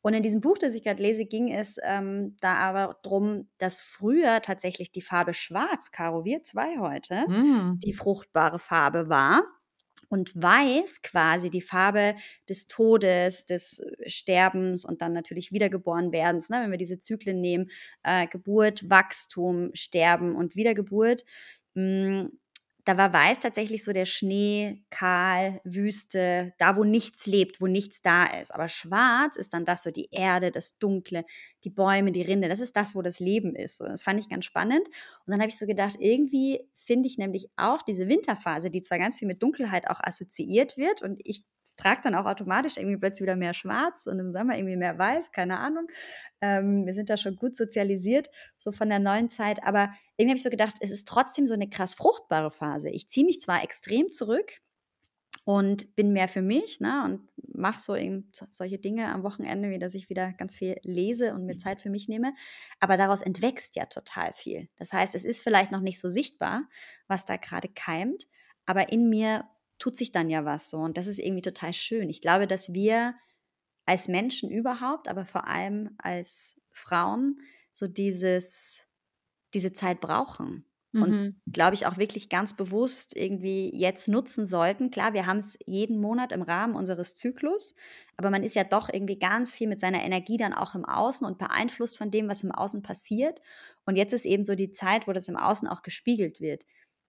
Und 0.00 0.14
in 0.14 0.22
diesem 0.22 0.40
Buch, 0.40 0.56
das 0.56 0.74
ich 0.74 0.84
gerade 0.84 1.02
lese, 1.02 1.26
ging 1.26 1.52
es 1.52 1.78
ähm, 1.82 2.36
da 2.40 2.54
aber 2.54 2.96
darum, 3.02 3.48
dass 3.58 3.80
früher 3.80 4.40
tatsächlich 4.40 4.90
die 4.90 5.02
Farbe 5.02 5.34
Schwarz, 5.34 5.90
Caro, 5.90 6.24
wir 6.24 6.42
zwei 6.44 6.78
heute, 6.78 7.28
Mm. 7.28 7.80
die 7.80 7.92
fruchtbare 7.92 8.58
Farbe 8.58 9.08
war 9.08 9.42
und 10.08 10.34
weiß 10.34 11.02
quasi 11.02 11.50
die 11.50 11.60
Farbe 11.60 12.14
des 12.48 12.66
Todes, 12.66 13.46
des 13.46 13.80
äh, 13.80 14.08
Sterbens 14.08 14.84
und 14.84 15.02
dann 15.02 15.12
natürlich 15.12 15.52
Wiedergeborenwerdens, 15.52 16.48
ne? 16.50 16.60
wenn 16.62 16.70
wir 16.70 16.78
diese 16.78 16.98
Zyklen 17.00 17.40
nehmen, 17.40 17.70
äh, 18.02 18.26
Geburt, 18.26 18.88
Wachstum, 18.88 19.70
Sterben 19.74 20.34
und 20.36 20.56
Wiedergeburt. 20.56 21.24
Mh, 21.74 22.28
da 22.86 22.96
war 22.96 23.12
weiß 23.12 23.40
tatsächlich 23.40 23.82
so 23.82 23.92
der 23.92 24.04
Schnee, 24.04 24.84
kahl, 24.90 25.60
Wüste, 25.64 26.54
da 26.56 26.76
wo 26.76 26.84
nichts 26.84 27.26
lebt, 27.26 27.60
wo 27.60 27.66
nichts 27.66 28.00
da 28.00 28.24
ist. 28.26 28.54
Aber 28.54 28.68
schwarz 28.68 29.36
ist 29.36 29.52
dann 29.54 29.64
das 29.64 29.82
so 29.82 29.90
die 29.90 30.08
Erde, 30.12 30.52
das 30.52 30.78
Dunkle, 30.78 31.24
die 31.64 31.70
Bäume, 31.70 32.12
die 32.12 32.22
Rinde. 32.22 32.48
Das 32.48 32.60
ist 32.60 32.76
das, 32.76 32.94
wo 32.94 33.02
das 33.02 33.18
Leben 33.18 33.56
ist. 33.56 33.80
Und 33.80 33.88
das 33.88 34.02
fand 34.02 34.20
ich 34.20 34.28
ganz 34.28 34.44
spannend. 34.44 34.86
Und 34.86 35.32
dann 35.32 35.40
habe 35.40 35.48
ich 35.48 35.58
so 35.58 35.66
gedacht, 35.66 35.96
irgendwie 35.98 36.60
finde 36.76 37.08
ich 37.08 37.18
nämlich 37.18 37.50
auch 37.56 37.82
diese 37.82 38.06
Winterphase, 38.06 38.70
die 38.70 38.82
zwar 38.82 38.98
ganz 38.98 39.18
viel 39.18 39.26
mit 39.26 39.42
Dunkelheit 39.42 39.90
auch 39.90 39.98
assoziiert 40.00 40.76
wird 40.76 41.02
und 41.02 41.20
ich 41.24 41.44
trage 41.76 42.00
dann 42.02 42.14
auch 42.14 42.26
automatisch 42.26 42.76
irgendwie 42.76 42.96
plötzlich 42.96 43.22
wieder 43.22 43.36
mehr 43.36 43.54
Schwarz 43.54 44.06
und 44.06 44.18
im 44.18 44.32
Sommer 44.32 44.56
irgendwie 44.56 44.76
mehr 44.76 44.98
Weiß, 44.98 45.32
keine 45.32 45.60
Ahnung. 45.60 45.88
Ähm, 46.40 46.86
wir 46.86 46.94
sind 46.94 47.10
da 47.10 47.16
schon 47.16 47.36
gut 47.36 47.56
sozialisiert, 47.56 48.28
so 48.56 48.72
von 48.72 48.88
der 48.88 48.98
neuen 48.98 49.30
Zeit. 49.30 49.62
Aber 49.62 49.90
irgendwie 50.16 50.32
habe 50.32 50.38
ich 50.38 50.42
so 50.42 50.50
gedacht, 50.50 50.76
es 50.80 50.90
ist 50.90 51.06
trotzdem 51.08 51.46
so 51.46 51.54
eine 51.54 51.68
krass 51.68 51.94
fruchtbare 51.94 52.50
Phase. 52.50 52.90
Ich 52.90 53.08
ziehe 53.08 53.26
mich 53.26 53.40
zwar 53.40 53.62
extrem 53.62 54.12
zurück 54.12 54.60
und 55.44 55.94
bin 55.94 56.12
mehr 56.12 56.26
für 56.26 56.42
mich 56.42 56.80
ne, 56.80 57.04
und 57.04 57.28
mache 57.56 57.80
so 57.80 57.94
eben 57.94 58.30
solche 58.32 58.78
Dinge 58.78 59.12
am 59.12 59.22
Wochenende, 59.22 59.70
wie 59.70 59.78
dass 59.78 59.94
ich 59.94 60.10
wieder 60.10 60.32
ganz 60.32 60.56
viel 60.56 60.76
lese 60.82 61.34
und 61.34 61.46
mir 61.46 61.56
Zeit 61.56 61.80
für 61.80 61.88
mich 61.88 62.08
nehme. 62.08 62.34
Aber 62.80 62.96
daraus 62.96 63.22
entwächst 63.22 63.76
ja 63.76 63.86
total 63.86 64.32
viel. 64.34 64.68
Das 64.76 64.92
heißt, 64.92 65.14
es 65.14 65.24
ist 65.24 65.42
vielleicht 65.42 65.70
noch 65.70 65.80
nicht 65.80 66.00
so 66.00 66.08
sichtbar, 66.08 66.68
was 67.06 67.26
da 67.26 67.36
gerade 67.36 67.68
keimt, 67.68 68.26
aber 68.66 68.90
in 68.90 69.08
mir 69.08 69.44
tut 69.78 69.96
sich 69.96 70.12
dann 70.12 70.30
ja 70.30 70.44
was 70.44 70.70
so. 70.70 70.78
Und 70.78 70.96
das 70.96 71.06
ist 71.06 71.18
irgendwie 71.18 71.42
total 71.42 71.72
schön. 71.72 72.08
Ich 72.10 72.20
glaube, 72.20 72.46
dass 72.46 72.72
wir 72.72 73.14
als 73.86 74.08
Menschen 74.08 74.50
überhaupt, 74.50 75.08
aber 75.08 75.24
vor 75.24 75.46
allem 75.46 75.94
als 75.98 76.60
Frauen 76.70 77.40
so 77.72 77.86
dieses, 77.86 78.88
diese 79.54 79.72
Zeit 79.72 80.00
brauchen. 80.00 80.66
Und 80.98 81.18
Mhm. 81.18 81.40
glaube 81.52 81.74
ich 81.74 81.86
auch 81.86 81.98
wirklich 81.98 82.28
ganz 82.28 82.56
bewusst 82.56 83.16
irgendwie 83.16 83.70
jetzt 83.74 84.08
nutzen 84.08 84.46
sollten. 84.46 84.90
Klar, 84.90 85.14
wir 85.14 85.26
haben 85.26 85.38
es 85.38 85.58
jeden 85.66 86.00
Monat 86.00 86.32
im 86.32 86.42
Rahmen 86.42 86.74
unseres 86.74 87.14
Zyklus, 87.14 87.74
aber 88.16 88.30
man 88.30 88.42
ist 88.42 88.54
ja 88.56 88.64
doch 88.64 88.88
irgendwie 88.92 89.18
ganz 89.18 89.54
viel 89.54 89.68
mit 89.68 89.80
seiner 89.80 90.02
Energie 90.02 90.36
dann 90.38 90.52
auch 90.54 90.74
im 90.74 90.84
Außen 90.84 91.26
und 91.26 91.38
beeinflusst 91.38 91.96
von 91.98 92.10
dem, 92.10 92.28
was 92.28 92.42
im 92.42 92.52
Außen 92.52 92.82
passiert. 92.82 93.40
Und 93.86 93.96
jetzt 93.96 94.12
ist 94.12 94.24
eben 94.26 94.44
so 94.44 94.54
die 94.54 94.72
Zeit, 94.72 95.06
wo 95.06 95.12
das 95.12 95.28
im 95.28 95.36
Außen 95.36 95.68
auch 95.68 95.82
gespiegelt 95.82 96.40
wird, 96.40 96.64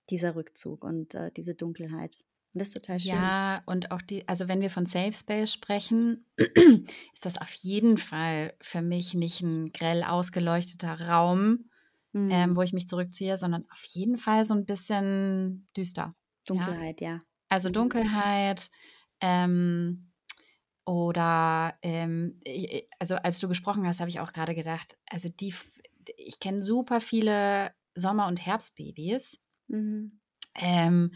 dieser 0.10 0.36
Rückzug 0.36 0.84
und 0.84 1.16
äh, 1.16 1.32
diese 1.32 1.56
Dunkelheit. 1.56 2.24
Und 2.58 2.62
das 2.62 2.70
ist 2.70 2.74
total 2.74 2.98
schön. 2.98 3.12
Ja, 3.12 3.62
und 3.68 3.92
auch 3.92 4.02
die, 4.02 4.28
also 4.28 4.48
wenn 4.48 4.62
wir 4.62 4.72
von 4.72 4.88
Safe 4.88 5.14
Space 5.14 5.54
sprechen, 5.54 6.26
ist 6.38 7.24
das 7.24 7.38
auf 7.38 7.54
jeden 7.54 7.98
Fall 8.00 8.56
für 8.62 8.82
mich 8.82 9.14
nicht 9.14 9.42
ein 9.42 9.72
grell 9.72 10.04
ausgeleucteter 10.04 11.02
Raum, 11.08 11.70
Mhm. 12.14 12.32
ähm, 12.32 12.56
wo 12.56 12.64
ich 12.64 12.74
mich 12.74 12.88
zurückziehe, 12.88 13.38
sondern 13.38 13.66
auf 13.70 13.84
jeden 13.84 14.18
Fall 14.18 14.44
so 14.44 14.56
ein 14.56 14.66
bisschen 14.66 15.68
düster. 15.78 16.16
Dunkelheit, 16.46 17.00
ja. 17.00 17.22
Also 17.48 17.70
Dunkelheit, 17.70 18.72
ähm, 19.22 20.10
oder 20.84 21.78
ähm, 21.84 22.40
also 22.98 23.18
als 23.18 23.38
du 23.38 23.48
gesprochen 23.48 23.86
hast, 23.86 24.00
habe 24.00 24.10
ich 24.10 24.20
auch 24.20 24.34
gerade 24.34 24.56
gedacht, 24.56 24.98
also 25.12 25.30
die, 25.30 25.54
ich 26.18 26.40
kenne 26.40 26.64
super 26.64 27.02
viele 27.02 27.72
Sommer- 27.94 28.28
und 28.28 28.44
Herbstbabys. 28.44 29.52
Mhm. 29.68 30.20
Ähm, 30.56 31.12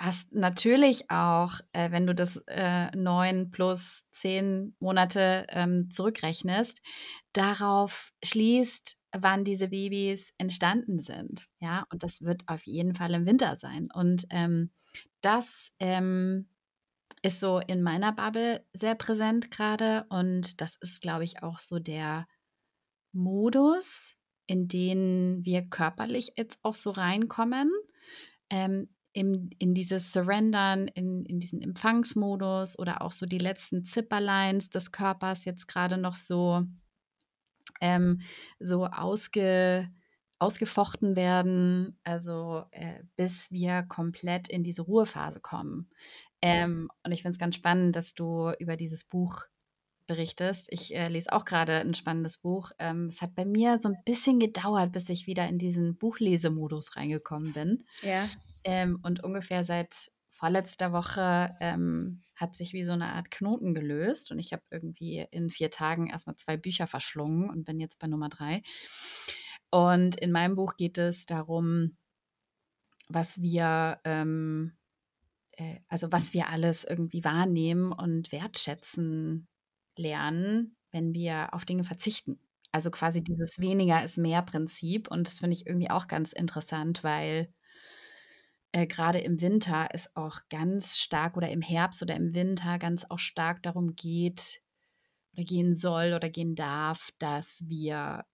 was 0.00 0.26
natürlich 0.30 1.10
auch, 1.10 1.60
äh, 1.72 1.90
wenn 1.90 2.06
du 2.06 2.14
das 2.14 2.36
äh, 2.46 2.94
neun 2.96 3.50
plus 3.50 4.06
zehn 4.12 4.74
Monate 4.80 5.46
ähm, 5.50 5.90
zurückrechnest, 5.90 6.80
darauf 7.32 8.12
schließt, 8.22 8.98
wann 9.16 9.44
diese 9.44 9.68
Babys 9.68 10.32
entstanden 10.38 11.00
sind. 11.00 11.48
Ja, 11.60 11.84
und 11.90 12.02
das 12.02 12.22
wird 12.22 12.42
auf 12.46 12.62
jeden 12.64 12.94
Fall 12.94 13.14
im 13.14 13.26
Winter 13.26 13.56
sein. 13.56 13.88
Und 13.92 14.26
ähm, 14.30 14.70
das 15.20 15.70
ähm, 15.80 16.48
ist 17.22 17.40
so 17.40 17.58
in 17.58 17.82
meiner 17.82 18.12
Bubble 18.12 18.64
sehr 18.72 18.94
präsent 18.94 19.50
gerade. 19.50 20.06
Und 20.10 20.60
das 20.60 20.76
ist, 20.76 21.00
glaube 21.00 21.24
ich, 21.24 21.42
auch 21.42 21.58
so 21.58 21.78
der 21.78 22.26
Modus, 23.12 24.16
in 24.46 24.68
den 24.68 25.44
wir 25.44 25.66
körperlich 25.66 26.32
jetzt 26.36 26.60
auch 26.62 26.74
so 26.74 26.90
reinkommen. 26.90 27.70
Ähm, 28.50 28.88
in, 29.18 29.50
in 29.58 29.74
dieses 29.74 30.12
Surrendern, 30.12 30.86
in, 30.86 31.26
in 31.26 31.40
diesen 31.40 31.60
Empfangsmodus 31.60 32.78
oder 32.78 33.02
auch 33.02 33.10
so 33.10 33.26
die 33.26 33.38
letzten 33.38 33.84
Zipperlines 33.84 34.70
des 34.70 34.92
Körpers 34.92 35.44
jetzt 35.44 35.66
gerade 35.66 35.96
noch 35.96 36.14
so, 36.14 36.62
ähm, 37.80 38.20
so 38.60 38.86
ausge, 38.86 39.90
ausgefochten 40.38 41.16
werden, 41.16 41.98
also 42.04 42.62
äh, 42.70 43.02
bis 43.16 43.50
wir 43.50 43.82
komplett 43.82 44.48
in 44.48 44.62
diese 44.62 44.82
Ruhephase 44.82 45.40
kommen. 45.40 45.90
Ähm, 46.40 46.88
und 47.02 47.10
ich 47.10 47.22
finde 47.22 47.32
es 47.32 47.40
ganz 47.40 47.56
spannend, 47.56 47.96
dass 47.96 48.14
du 48.14 48.52
über 48.60 48.76
dieses 48.76 49.02
Buch 49.02 49.42
berichtest. 50.08 50.72
Ich 50.72 50.96
äh, 50.96 51.08
lese 51.08 51.32
auch 51.32 51.44
gerade 51.44 51.74
ein 51.74 51.94
spannendes 51.94 52.38
Buch. 52.38 52.72
Ähm, 52.80 53.06
es 53.06 53.22
hat 53.22 53.36
bei 53.36 53.44
mir 53.44 53.78
so 53.78 53.88
ein 53.88 54.02
bisschen 54.04 54.40
gedauert, 54.40 54.90
bis 54.90 55.08
ich 55.08 55.28
wieder 55.28 55.46
in 55.46 55.58
diesen 55.58 55.94
Buchlesemodus 55.94 56.96
reingekommen 56.96 57.52
bin. 57.52 57.84
Ja. 58.02 58.28
Ähm, 58.64 58.98
und 59.04 59.22
ungefähr 59.22 59.64
seit 59.64 60.10
vorletzter 60.16 60.92
Woche 60.92 61.54
ähm, 61.60 62.22
hat 62.34 62.56
sich 62.56 62.72
wie 62.72 62.84
so 62.84 62.92
eine 62.92 63.12
Art 63.12 63.30
Knoten 63.30 63.74
gelöst. 63.74 64.32
Und 64.32 64.40
ich 64.40 64.52
habe 64.52 64.62
irgendwie 64.72 65.24
in 65.30 65.50
vier 65.50 65.70
Tagen 65.70 66.08
erstmal 66.08 66.36
zwei 66.36 66.56
Bücher 66.56 66.88
verschlungen 66.88 67.48
und 67.48 67.64
bin 67.64 67.78
jetzt 67.78 68.00
bei 68.00 68.08
Nummer 68.08 68.28
drei. 68.28 68.62
Und 69.70 70.16
in 70.16 70.32
meinem 70.32 70.56
Buch 70.56 70.76
geht 70.76 70.98
es 70.98 71.26
darum, 71.26 71.96
was 73.08 73.40
wir, 73.40 74.00
ähm, 74.04 74.76
äh, 75.52 75.80
also 75.88 76.10
was 76.10 76.32
wir 76.32 76.48
alles 76.48 76.84
irgendwie 76.84 77.24
wahrnehmen 77.24 77.92
und 77.92 78.32
wertschätzen 78.32 79.48
lernen, 79.98 80.76
wenn 80.90 81.12
wir 81.12 81.52
auf 81.52 81.64
Dinge 81.64 81.84
verzichten. 81.84 82.38
Also 82.72 82.90
quasi 82.90 83.22
dieses 83.22 83.58
weniger 83.58 84.04
ist 84.04 84.18
mehr 84.18 84.42
Prinzip. 84.42 85.10
Und 85.10 85.26
das 85.26 85.40
finde 85.40 85.54
ich 85.54 85.66
irgendwie 85.66 85.90
auch 85.90 86.06
ganz 86.06 86.32
interessant, 86.32 87.02
weil 87.04 87.52
äh, 88.72 88.86
gerade 88.86 89.18
im 89.18 89.40
Winter 89.40 89.88
es 89.92 90.14
auch 90.16 90.40
ganz 90.50 90.98
stark 90.98 91.36
oder 91.36 91.50
im 91.50 91.62
Herbst 91.62 92.02
oder 92.02 92.14
im 92.14 92.34
Winter 92.34 92.78
ganz 92.78 93.06
auch 93.08 93.18
stark 93.18 93.62
darum 93.62 93.96
geht 93.96 94.62
oder 95.32 95.44
gehen 95.44 95.74
soll 95.74 96.12
oder 96.14 96.28
gehen 96.28 96.54
darf, 96.54 97.10
dass 97.18 97.64
wir 97.66 98.24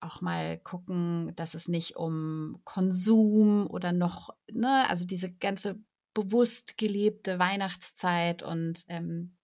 auch 0.00 0.20
mal 0.20 0.58
gucken, 0.58 1.32
dass 1.36 1.54
es 1.54 1.68
nicht 1.68 1.96
um 1.96 2.60
Konsum 2.64 3.66
oder 3.68 3.92
noch, 3.92 4.30
ne, 4.52 4.88
also 4.88 5.06
diese 5.06 5.32
ganze 5.32 5.78
bewusst 6.12 6.78
gelebte 6.78 7.38
Weihnachtszeit 7.38 8.42
und 8.42 8.84
ähm, 8.88 9.36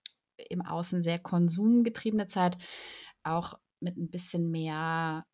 im 0.51 0.63
Außen 0.63 1.03
sehr 1.03 1.19
konsumgetriebene 1.19 2.29
Zeit 2.29 2.59
auch 3.23 3.59
mit 3.81 3.97
ein 3.97 4.11
bisschen 4.11 4.51
mehr 4.51 5.25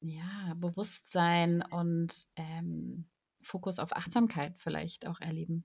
ja, 0.00 0.54
Bewusstsein 0.56 1.62
und 1.62 2.26
ähm, 2.36 3.06
Fokus 3.40 3.78
auf 3.78 3.94
Achtsamkeit 3.94 4.54
vielleicht 4.58 5.06
auch 5.06 5.20
erleben. 5.20 5.64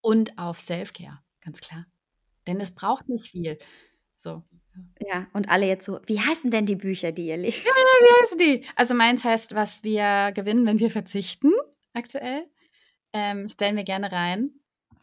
Und 0.00 0.38
auf 0.38 0.60
Selfcare, 0.60 1.18
ganz 1.40 1.60
klar. 1.60 1.86
Denn 2.46 2.60
es 2.60 2.74
braucht 2.74 3.08
nicht 3.08 3.30
viel. 3.30 3.58
So. 4.16 4.42
Ja, 5.06 5.26
und 5.32 5.48
alle 5.48 5.66
jetzt 5.66 5.84
so, 5.84 6.00
wie 6.06 6.20
heißen 6.20 6.50
denn 6.50 6.66
die 6.66 6.76
Bücher, 6.76 7.12
die 7.12 7.26
ihr 7.26 7.36
lest? 7.36 7.58
Wie 7.64 8.22
heißen 8.22 8.38
die? 8.38 8.64
Also 8.76 8.94
meins 8.94 9.24
heißt, 9.24 9.54
was 9.54 9.82
wir 9.82 10.32
gewinnen, 10.34 10.66
wenn 10.66 10.78
wir 10.78 10.90
verzichten, 10.90 11.52
aktuell. 11.92 12.46
Ähm, 13.12 13.48
stellen 13.48 13.76
wir 13.76 13.84
gerne 13.84 14.12
rein. 14.12 14.59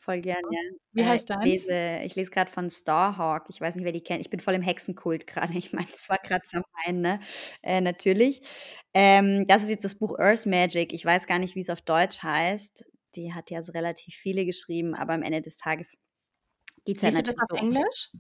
Voll 0.08 0.22
gern, 0.22 0.42
ja. 0.50 0.60
Wie 0.94 1.06
Äh, 1.06 1.06
heißt 1.06 1.30
ich 1.30 1.36
deins? 1.36 1.44
lese, 1.44 2.00
ich 2.04 2.16
lese 2.16 2.32
gerade 2.32 2.50
von 2.50 2.70
Starhawk. 2.70 3.46
Ich 3.50 3.60
weiß 3.62 3.76
nicht, 3.76 3.84
wer 3.86 3.92
die 3.92 4.02
kennt. 4.04 4.22
Ich 4.22 4.30
bin 4.30 4.40
voll 4.40 4.54
im 4.56 4.62
Hexenkult 4.62 5.28
gerade. 5.28 5.54
Ich 5.58 5.74
meine, 5.74 5.88
das 5.92 6.10
war 6.10 6.18
gerade 6.24 6.44
Samhain, 6.46 7.02
ne? 7.02 7.20
Äh, 7.62 7.82
natürlich. 7.82 8.42
Ähm, 8.94 9.46
das 9.48 9.64
ist 9.64 9.70
jetzt 9.70 9.84
das 9.86 9.96
Buch 10.00 10.18
Earth 10.20 10.46
Magic. 10.46 10.94
Ich 10.94 11.06
weiß 11.06 11.28
gar 11.28 11.40
nicht, 11.40 11.56
wie 11.56 11.62
es 11.62 11.70
auf 11.70 11.82
Deutsch 11.82 12.24
heißt. 12.24 12.86
Die 13.16 13.34
hat 13.34 13.50
ja 13.52 13.62
so 13.64 13.72
relativ 13.74 14.16
viele 14.16 14.46
geschrieben, 14.46 14.96
aber 14.96 15.14
am 15.14 15.24
Ende 15.24 15.42
des 15.42 15.58
Tages 15.58 15.98
geht 16.86 16.98
es 17.00 17.04
halt 17.04 17.14
Liest 17.14 17.18
du 17.18 17.24
das 17.24 17.36
natürlich 17.36 17.44
auf 17.44 17.50
so. 17.50 17.56
Englisch? 17.56 18.12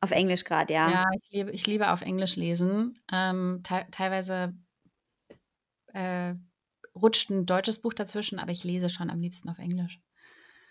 Auf 0.00 0.10
Englisch 0.12 0.44
gerade, 0.44 0.72
ja. 0.72 0.92
Ja, 0.92 1.04
ich 1.20 1.28
liebe, 1.30 1.50
ich 1.50 1.66
liebe 1.66 1.90
auf 1.90 2.02
Englisch 2.02 2.36
lesen. 2.36 2.98
Ähm, 3.12 3.60
te 3.64 3.86
teilweise 3.90 4.54
äh, 5.94 6.34
rutscht 6.94 7.30
ein 7.30 7.44
deutsches 7.46 7.82
Buch 7.82 7.92
dazwischen, 7.94 8.38
aber 8.38 8.52
ich 8.52 8.62
lese 8.64 8.88
schon 8.90 9.10
am 9.10 9.20
liebsten 9.20 9.48
auf 9.48 9.58
Englisch. 9.58 10.00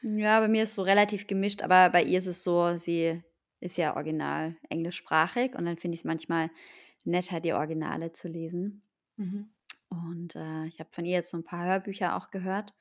Ja, 0.08 0.40
bei 0.40 0.48
mir 0.48 0.64
ist 0.64 0.76
so 0.76 0.84
relativ 0.84 1.26
gemischt, 1.26 1.64
aber 1.64 1.90
bei 1.90 2.04
ihr 2.04 2.20
ist 2.20 2.28
es 2.28 2.44
so, 2.44 2.78
sie 2.78 3.24
ist 3.60 3.78
ja 3.78 3.96
original 3.96 4.56
englischsprachig 4.70 5.56
und 5.56 5.66
dann 5.66 5.78
finde 5.78 5.96
ich 5.96 6.02
es 6.02 6.06
manchmal 6.06 6.52
netter, 7.06 7.40
die 7.40 7.54
Originale 7.54 8.12
zu 8.12 8.28
lesen. 8.28 8.84
Mhm. 9.18 9.50
Und 9.90 10.36
äh, 10.36 10.68
ich 10.68 10.80
habe 10.80 10.92
von 10.92 11.06
ihr 11.06 11.14
jetzt 11.14 11.32
so 11.32 11.38
ein 11.38 11.44
paar 11.44 11.66
Hörbücher 11.66 12.16
auch 12.16 12.30
gehört. 12.30 12.76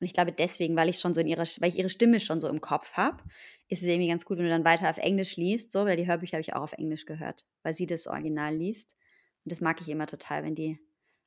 Und 0.00 0.06
ich 0.06 0.14
glaube 0.14 0.32
deswegen, 0.32 0.74
weil 0.74 0.88
ich 0.88 0.98
schon 0.98 1.12
so 1.12 1.20
in 1.20 1.26
ihrer, 1.26 1.42
weil 1.42 1.68
ich 1.68 1.78
ihre 1.78 1.90
Stimme 1.90 2.18
schon 2.18 2.40
so 2.40 2.48
im 2.48 2.62
Kopf 2.62 2.94
habe, 2.94 3.22
ist 3.68 3.82
es 3.82 3.88
irgendwie 3.88 4.08
ganz 4.08 4.24
gut, 4.24 4.38
wenn 4.38 4.44
du 4.44 4.50
dann 4.50 4.64
weiter 4.64 4.88
auf 4.88 4.96
Englisch 4.96 5.36
liest, 5.36 5.72
so, 5.72 5.84
weil 5.84 5.98
die 5.98 6.06
Hörbücher 6.06 6.38
habe 6.38 6.42
ich 6.42 6.54
auch 6.54 6.62
auf 6.62 6.72
Englisch 6.72 7.04
gehört, 7.04 7.46
weil 7.62 7.74
sie 7.74 7.86
das 7.86 8.06
Original 8.06 8.56
liest. 8.56 8.96
Und 9.44 9.52
das 9.52 9.60
mag 9.60 9.82
ich 9.82 9.90
immer 9.90 10.06
total, 10.06 10.44
wenn 10.44 10.54
die 10.54 10.78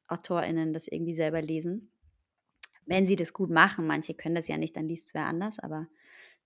AutorInnen 0.08 0.74
das 0.74 0.88
irgendwie 0.88 1.14
selber 1.14 1.44
lesen. 1.44 1.93
Wenn 2.86 3.06
sie 3.06 3.16
das 3.16 3.34
gut 3.34 3.50
machen, 3.50 3.88
manche 3.88 4.14
können 4.14 4.36
das 4.36 4.48
ja 4.48 4.58
nicht, 4.58 4.76
dann 4.76 4.88
liest 4.88 5.10
es 5.10 5.14
wer 5.14 5.26
anders, 5.28 5.60
aber 5.60 5.88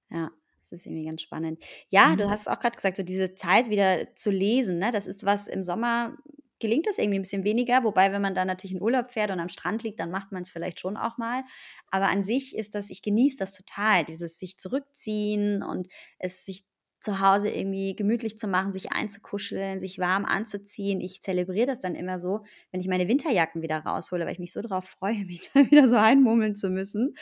ja, 0.09 0.31
das 0.61 0.71
ist 0.73 0.85
irgendwie 0.85 1.05
ganz 1.05 1.21
spannend. 1.21 1.63
Ja, 1.89 2.15
du 2.15 2.29
Mhm. 2.29 2.29
hast 2.29 2.49
auch 2.49 2.59
gerade 2.59 2.75
gesagt, 2.75 2.97
so 2.97 3.03
diese 3.03 3.35
Zeit 3.35 3.69
wieder 3.69 4.15
zu 4.15 4.31
lesen, 4.31 4.79
ne? 4.79 4.91
Das 4.91 5.07
ist 5.07 5.25
was 5.25 5.47
im 5.47 5.63
Sommer 5.63 6.17
gelingt 6.59 6.87
das 6.87 6.97
irgendwie 6.97 7.19
ein 7.19 7.21
bisschen 7.21 7.43
weniger, 7.43 7.83
wobei, 7.83 8.11
wenn 8.11 8.21
man 8.21 8.33
dann 8.33 8.47
natürlich 8.47 8.75
in 8.75 8.81
Urlaub 8.81 9.11
fährt 9.11 9.29
und 9.29 9.39
am 9.39 9.47
Strand 9.49 9.83
liegt, 9.83 9.99
dann 9.99 10.09
macht 10.09 10.31
man 10.31 10.41
es 10.41 10.49
vielleicht 10.49 10.79
schon 10.79 10.97
auch 10.97 11.17
mal. 11.19 11.43
Aber 11.91 12.07
an 12.09 12.23
sich 12.23 12.55
ist 12.55 12.73
das, 12.73 12.89
ich 12.89 13.03
genieße 13.03 13.37
das 13.37 13.53
total, 13.53 14.03
dieses 14.05 14.39
sich 14.39 14.57
zurückziehen 14.57 15.61
und 15.61 15.87
es 16.17 16.45
sich 16.45 16.65
zu 17.07 17.21
Hause 17.21 17.49
irgendwie 17.49 17.95
gemütlich 17.95 18.37
zu 18.37 18.49
machen, 18.49 18.73
sich 18.73 18.91
einzukuscheln, 18.91 19.79
sich 19.79 19.97
warm 19.97 20.25
anzuziehen. 20.25 20.99
Ich 20.99 21.21
zelebriere 21.21 21.65
das 21.65 21.79
dann 21.79 21.95
immer 21.95 22.19
so, 22.19 22.43
wenn 22.71 22.81
ich 22.81 22.89
meine 22.89 23.07
Winterjacken 23.07 23.61
wieder 23.61 23.77
raushole, 23.77 24.25
weil 24.25 24.33
ich 24.33 24.39
mich 24.39 24.51
so 24.51 24.61
darauf 24.61 24.83
freue, 24.83 25.15
mich 25.25 25.49
da 25.53 25.65
wieder 25.71 25.87
so 25.87 25.95
einmummeln 25.95 26.57
zu 26.57 26.69
müssen. 26.69 27.13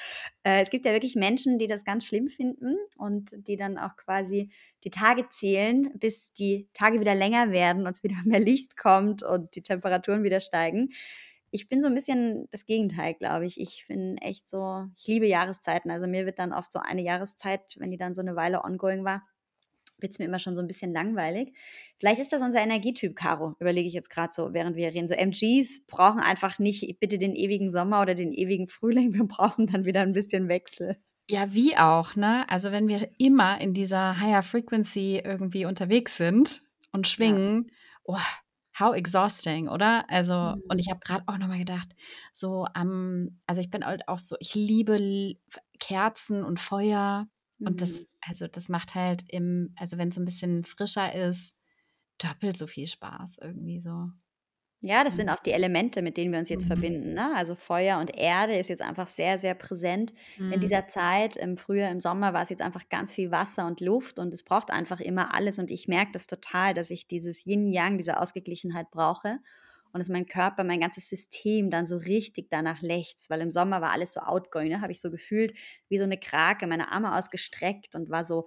Äh, 0.41 0.63
es 0.63 0.71
gibt 0.71 0.87
ja 0.87 0.93
wirklich 0.93 1.15
Menschen, 1.15 1.59
die 1.59 1.67
das 1.67 1.85
ganz 1.85 2.03
schlimm 2.03 2.29
finden 2.29 2.77
und 2.97 3.47
die 3.47 3.57
dann 3.57 3.77
auch 3.77 3.95
quasi 3.95 4.49
die 4.83 4.89
Tage 4.89 5.29
zählen, 5.29 5.91
bis 5.93 6.33
die 6.33 6.67
Tage 6.73 6.99
wieder 6.99 7.13
länger 7.13 7.51
werden 7.51 7.85
und 7.85 7.95
es 7.95 8.01
wieder 8.01 8.17
mehr 8.25 8.39
Licht 8.39 8.77
kommt 8.77 9.21
und 9.21 9.55
die 9.55 9.61
Temperaturen 9.61 10.23
wieder 10.23 10.39
steigen. 10.39 10.89
Ich 11.51 11.69
bin 11.69 11.79
so 11.79 11.87
ein 11.87 11.93
bisschen 11.93 12.47
das 12.49 12.65
Gegenteil, 12.65 13.13
glaube 13.13 13.45
ich. 13.45 13.61
Ich 13.61 13.85
bin 13.87 14.17
echt 14.17 14.49
so, 14.49 14.87
ich 14.97 15.05
liebe 15.05 15.27
Jahreszeiten. 15.27 15.91
Also 15.91 16.07
mir 16.07 16.25
wird 16.25 16.39
dann 16.39 16.53
oft 16.53 16.71
so 16.71 16.79
eine 16.79 17.03
Jahreszeit, 17.03 17.75
wenn 17.77 17.91
die 17.91 17.97
dann 17.97 18.15
so 18.15 18.21
eine 18.21 18.35
Weile 18.35 18.63
ongoing 18.63 19.05
war, 19.05 19.21
wird 19.99 20.11
es 20.11 20.19
mir 20.19 20.25
immer 20.25 20.39
schon 20.39 20.55
so 20.55 20.61
ein 20.61 20.67
bisschen 20.67 20.91
langweilig. 20.93 21.53
Vielleicht 21.99 22.19
ist 22.21 22.33
das 22.33 22.41
unser 22.41 22.61
Energietyp, 22.61 23.15
Caro, 23.15 23.55
überlege 23.59 23.87
ich 23.87 23.93
jetzt 23.93 24.09
gerade 24.09 24.33
so, 24.33 24.53
während 24.53 24.75
wir 24.75 24.87
reden. 24.87 25.07
So 25.07 25.13
MGs 25.13 25.85
brauchen 25.87 26.19
einfach 26.19 26.59
nicht 26.59 26.99
bitte 26.99 27.17
den 27.17 27.35
ewigen 27.35 27.71
Sommer 27.71 28.01
oder 28.01 28.15
den 28.15 28.33
ewigen 28.33 28.67
Frühling. 28.67 29.13
Wir 29.13 29.23
brauchen 29.25 29.67
dann 29.67 29.85
wieder 29.85 30.01
ein 30.01 30.13
bisschen 30.13 30.47
Wechsel. 30.49 30.97
Ja, 31.29 31.53
wie 31.53 31.75
auch, 31.77 32.15
ne? 32.15 32.47
Also 32.49 32.71
wenn 32.71 32.87
wir 32.87 33.09
immer 33.17 33.59
in 33.59 33.73
dieser 33.73 34.19
Higher 34.19 34.43
Frequency 34.43 35.21
irgendwie 35.23 35.65
unterwegs 35.65 36.17
sind 36.17 36.61
und 36.91 37.07
schwingen, 37.07 37.71
oh, 38.03 38.19
how 38.79 38.93
exhausting, 38.93 39.67
oder? 39.67 40.07
Also, 40.09 40.33
Mhm. 40.33 40.63
und 40.69 40.79
ich 40.79 40.89
habe 40.89 40.99
gerade 40.99 41.23
auch 41.27 41.37
nochmal 41.37 41.59
gedacht, 41.59 41.89
so 42.33 42.67
am, 42.73 43.39
also 43.47 43.61
ich 43.61 43.69
bin 43.71 43.85
halt 43.85 44.07
auch 44.07 44.19
so, 44.19 44.35
ich 44.39 44.53
liebe 44.53 45.35
Kerzen 45.79 46.43
und 46.43 46.59
Feuer. 46.59 47.27
Und 47.63 47.81
Mhm. 47.81 47.81
das, 47.81 48.15
also 48.21 48.47
das 48.47 48.69
macht 48.69 48.95
halt 48.95 49.23
im, 49.29 49.73
also 49.77 49.97
wenn 49.97 50.09
es 50.09 50.15
so 50.15 50.21
ein 50.21 50.25
bisschen 50.25 50.65
frischer 50.65 51.13
ist, 51.13 51.59
doppelt 52.19 52.57
so 52.57 52.67
viel 52.67 52.87
Spaß 52.87 53.39
irgendwie 53.41 53.81
so. 53.81 54.09
Ja, 54.81 55.03
das 55.03 55.15
sind 55.15 55.29
auch 55.29 55.39
die 55.39 55.51
Elemente, 55.53 56.01
mit 56.03 56.15
denen 56.15 56.31
wir 56.31 56.37
uns 56.39 56.49
jetzt 56.49 56.65
Mhm. 56.65 56.65
verbinden. 56.67 57.13
Ne? 57.13 57.33
Also 57.35 57.55
Feuer 57.55 57.97
und 57.99 58.15
Erde 58.15 58.55
ist 58.57 58.67
jetzt 58.69 58.81
einfach 58.83 59.07
sehr, 59.07 59.39
sehr 59.39 59.55
präsent 59.55 60.13
in 60.47 60.59
Mhm. 60.59 60.59
dieser 60.59 60.87
Zeit. 60.87 61.37
Im 61.37 61.57
Frühjahr, 61.57 61.89
im 61.91 61.99
Sommer 61.99 62.33
war 62.33 62.43
es 62.43 62.49
jetzt 62.49 62.61
einfach 62.61 62.87
ganz 62.89 63.11
viel 63.13 63.31
Wasser 63.31 63.65
und 63.65 63.79
Luft 63.81 64.19
und 64.19 64.31
es 64.33 64.43
braucht 64.43 64.69
einfach 64.69 64.99
immer 64.99 65.33
alles. 65.33 65.57
Und 65.57 65.71
ich 65.71 65.87
merke 65.87 66.11
das 66.11 66.27
total, 66.27 66.73
dass 66.75 66.91
ich 66.91 67.07
dieses 67.07 67.45
Yin-Yang, 67.47 67.97
diese 67.97 68.19
Ausgeglichenheit 68.19 68.91
brauche. 68.91 69.39
Und 69.95 70.01
dass 70.01 70.09
mein 70.09 70.25
Körper, 70.25 70.65
mein 70.65 70.81
ganzes 70.81 71.07
System 71.07 71.69
dann 71.69 71.85
so 71.85 71.95
richtig 71.95 72.49
danach 72.49 72.81
lechzt, 72.81 73.29
weil 73.29 73.39
im 73.39 73.49
Sommer 73.49 73.79
war 73.79 73.93
alles 73.93 74.11
so 74.11 74.19
outgoing, 74.19 74.67
ne? 74.67 74.81
habe 74.81 74.91
ich 74.91 74.99
so 74.99 75.09
gefühlt 75.09 75.53
wie 75.87 75.97
so 75.97 76.03
eine 76.03 76.17
Krake, 76.17 76.67
meine 76.67 76.91
Arme 76.91 77.15
ausgestreckt 77.15 77.95
und 77.95 78.09
war 78.09 78.25
so 78.25 78.45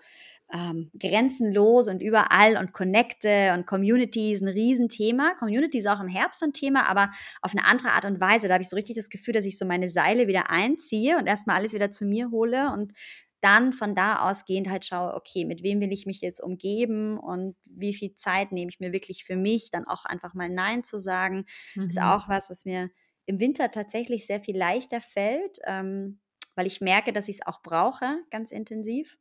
ähm, 0.52 0.90
grenzenlos 0.98 1.88
und 1.88 2.02
überall 2.02 2.58
und 2.58 2.74
Connecte 2.74 3.54
und 3.54 3.66
Community 3.66 4.34
ist 4.34 4.42
ein 4.42 4.48
Riesenthema. 4.48 5.36
Community 5.38 5.78
ist 5.78 5.86
auch 5.86 6.00
im 6.00 6.08
Herbst 6.08 6.42
ein 6.42 6.52
Thema, 6.52 6.86
aber 6.86 7.10
auf 7.40 7.52
eine 7.52 7.64
andere 7.64 7.92
Art 7.92 8.04
und 8.04 8.20
Weise. 8.20 8.48
Da 8.48 8.52
habe 8.52 8.62
ich 8.62 8.68
so 8.68 8.76
richtig 8.76 8.96
das 8.96 9.08
Gefühl, 9.08 9.32
dass 9.32 9.46
ich 9.46 9.56
so 9.56 9.64
meine 9.64 9.88
Seile 9.88 10.28
wieder 10.28 10.50
einziehe 10.50 11.16
und 11.16 11.26
erstmal 11.26 11.56
alles 11.56 11.72
wieder 11.72 11.90
zu 11.90 12.04
mir 12.04 12.30
hole 12.30 12.70
und 12.74 12.92
dann 13.40 13.72
von 13.72 13.94
da 13.94 14.28
ausgehend 14.28 14.68
halt 14.68 14.84
schaue, 14.84 15.14
okay, 15.14 15.44
mit 15.44 15.62
wem 15.62 15.80
will 15.80 15.92
ich 15.92 16.06
mich 16.06 16.20
jetzt 16.20 16.40
umgeben 16.40 17.18
und 17.18 17.56
wie 17.64 17.94
viel 17.94 18.14
Zeit 18.14 18.52
nehme 18.52 18.70
ich 18.70 18.80
mir 18.80 18.92
wirklich 18.92 19.24
für 19.24 19.36
mich, 19.36 19.70
dann 19.70 19.86
auch 19.86 20.04
einfach 20.04 20.34
mal 20.34 20.48
Nein 20.48 20.84
zu 20.84 20.98
sagen, 20.98 21.46
ist 21.88 22.00
Mhm. 22.00 22.02
auch 22.02 22.28
was, 22.28 22.50
was 22.50 22.64
mir 22.64 22.90
im 23.26 23.40
Winter 23.40 23.70
tatsächlich 23.70 24.26
sehr 24.26 24.40
viel 24.40 24.56
leichter 24.56 25.00
fällt, 25.00 25.58
ähm, 25.66 26.20
weil 26.54 26.66
ich 26.66 26.80
merke, 26.80 27.12
dass 27.12 27.28
ich 27.28 27.36
es 27.36 27.46
auch 27.46 27.62
brauche, 27.62 28.18
ganz 28.30 28.50
intensiv. 28.52 29.18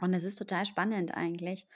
Und 0.00 0.14
es 0.14 0.24
ist 0.24 0.36
total 0.36 0.66
spannend 0.66 1.14
eigentlich. 1.14 1.66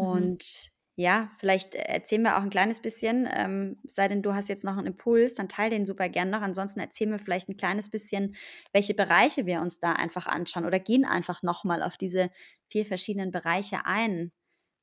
Mhm. 0.00 0.30
Und 0.32 0.72
ja, 1.00 1.30
vielleicht 1.38 1.74
erzählen 1.74 2.22
wir 2.22 2.36
auch 2.36 2.42
ein 2.42 2.50
kleines 2.50 2.80
bisschen, 2.80 3.26
ähm, 3.32 3.78
sei 3.84 4.06
denn 4.06 4.22
du 4.22 4.34
hast 4.34 4.48
jetzt 4.48 4.64
noch 4.64 4.76
einen 4.76 4.88
Impuls, 4.88 5.34
dann 5.34 5.48
teil 5.48 5.70
den 5.70 5.86
super 5.86 6.10
gern 6.10 6.28
noch. 6.28 6.42
Ansonsten 6.42 6.78
erzählen 6.78 7.10
wir 7.10 7.18
vielleicht 7.18 7.48
ein 7.48 7.56
kleines 7.56 7.88
bisschen, 7.88 8.36
welche 8.72 8.92
Bereiche 8.92 9.46
wir 9.46 9.62
uns 9.62 9.78
da 9.78 9.92
einfach 9.94 10.26
anschauen 10.26 10.66
oder 10.66 10.78
gehen 10.78 11.06
einfach 11.06 11.42
nochmal 11.42 11.82
auf 11.82 11.96
diese 11.96 12.30
vier 12.68 12.84
verschiedenen 12.84 13.30
Bereiche 13.30 13.86
ein, 13.86 14.30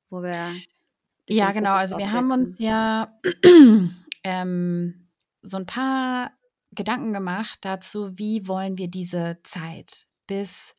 wo 0.10 0.24
wir 0.24 0.56
Ja, 1.28 1.52
genau. 1.52 1.76
Fokus 1.76 1.82
Also 1.82 1.98
wir 2.00 2.12
haben 2.12 2.32
uns 2.32 2.58
ja 2.58 3.20
ähm, 4.24 5.10
so 5.44 5.58
ein 5.58 5.68
paar 5.68 6.32
Gedanken 6.72 7.14
gemacht 7.14 7.60
dazu, 7.62 8.18
wie 8.18 8.48
wollen 8.48 8.80
wir 8.80 8.88
diese 8.88 9.38
Zeit 9.44 10.08
bis 10.26 10.74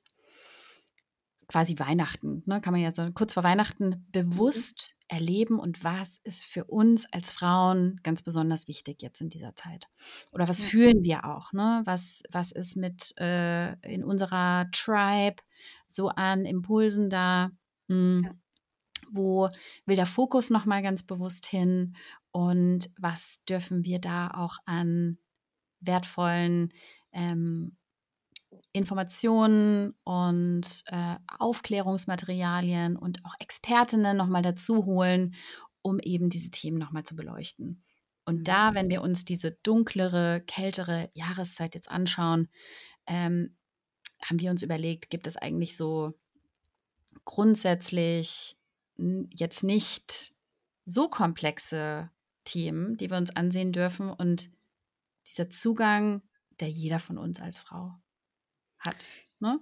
quasi 1.49 1.79
Weihnachten, 1.79 2.43
ne, 2.47 2.61
kann 2.61 2.73
man 2.75 2.83
ja 2.83 2.93
so 2.93 3.11
kurz 3.13 3.33
vor 3.33 3.43
Weihnachten 3.43 4.07
bewusst 4.13 4.95
erleben 5.09 5.59
und 5.59 5.83
was 5.83 6.19
ist 6.19 6.45
für 6.45 6.65
uns 6.65 7.11
als 7.11 7.33
Frauen 7.33 7.99
ganz 8.03 8.21
besonders 8.21 8.69
wichtig 8.69 9.01
jetzt 9.01 9.23
in 9.23 9.31
dieser 9.31 9.57
Zeit? 9.57 9.89
Oder 10.31 10.47
was 10.47 10.61
Ja. 10.61 10.67
fühlen 10.67 11.03
wir 11.05 11.25
auch? 11.25 11.53
Ne? 11.55 11.81
Was, 11.87 12.23
was 12.31 12.53
ist 12.53 12.77
mit 12.77 13.19
äh, 13.19 13.73
in 13.81 14.05
unserer 14.05 14.71
Tribe 14.73 15.43
so 15.87 16.09
an 16.09 16.45
Impulsen 16.45 17.09
da? 17.09 17.51
Hm, 17.89 18.25
Ja. 18.27 18.35
Wo 19.11 19.49
will 19.87 19.97
der 19.97 20.05
Fokus 20.07 20.51
nochmal 20.51 20.83
ganz 20.83 21.03
bewusst 21.03 21.47
hin? 21.47 21.97
Und 22.31 22.91
was 22.99 23.41
dürfen 23.49 23.85
wir 23.85 24.01
da 24.01 24.29
auch 24.35 24.59
an 24.67 25.17
wertvollen 25.81 26.75
ähm, 27.13 27.78
Informationen 28.73 29.95
und 30.05 30.83
äh, 30.87 31.17
Aufklärungsmaterialien 31.39 32.97
und 32.97 33.25
auch 33.25 33.35
Expertinnen 33.41 34.17
nochmal 34.17 34.43
dazu 34.43 34.85
holen, 34.85 35.35
um 35.83 35.99
eben 36.01 36.29
diese 36.29 36.51
Themen 36.51 36.77
nochmal 36.79 37.05
zu 37.05 37.17
beleuchten. 37.17 37.83
Und 38.25 38.41
Mhm. 38.41 38.45
da, 38.45 38.75
wenn 38.75 38.91
wir 38.91 39.03
uns 39.03 39.25
diese 39.25 39.53
dunklere, 39.63 40.43
kältere 40.47 41.11
Jahreszeit 41.15 41.75
jetzt 41.75 41.91
anschauen, 41.91 42.49
ähm, 43.07 43.57
haben 44.23 44.41
wir 44.41 44.51
uns 44.51 44.63
überlegt, 44.63 45.11
gibt 45.11 45.27
es 45.27 45.37
eigentlich 45.37 45.77
so 45.77 46.19
grundsätzlich 47.25 48.57
jetzt 49.31 49.63
nicht 49.65 50.31
so 50.85 51.09
komplexe 51.09 52.11
Themen, 52.45 52.97
die 52.97 53.11
wir 53.11 53.17
uns 53.17 53.35
ansehen 53.35 53.73
dürfen 53.73 54.11
und 54.11 54.51
dieser 55.27 55.51
Zugang, 55.51 56.23
der 56.61 56.69
jeder 56.71 56.99
von 56.99 57.19
uns 57.19 57.41
als 57.41 57.59
Frau 57.59 57.95
hat. 58.81 59.09
Ne? 59.41 59.59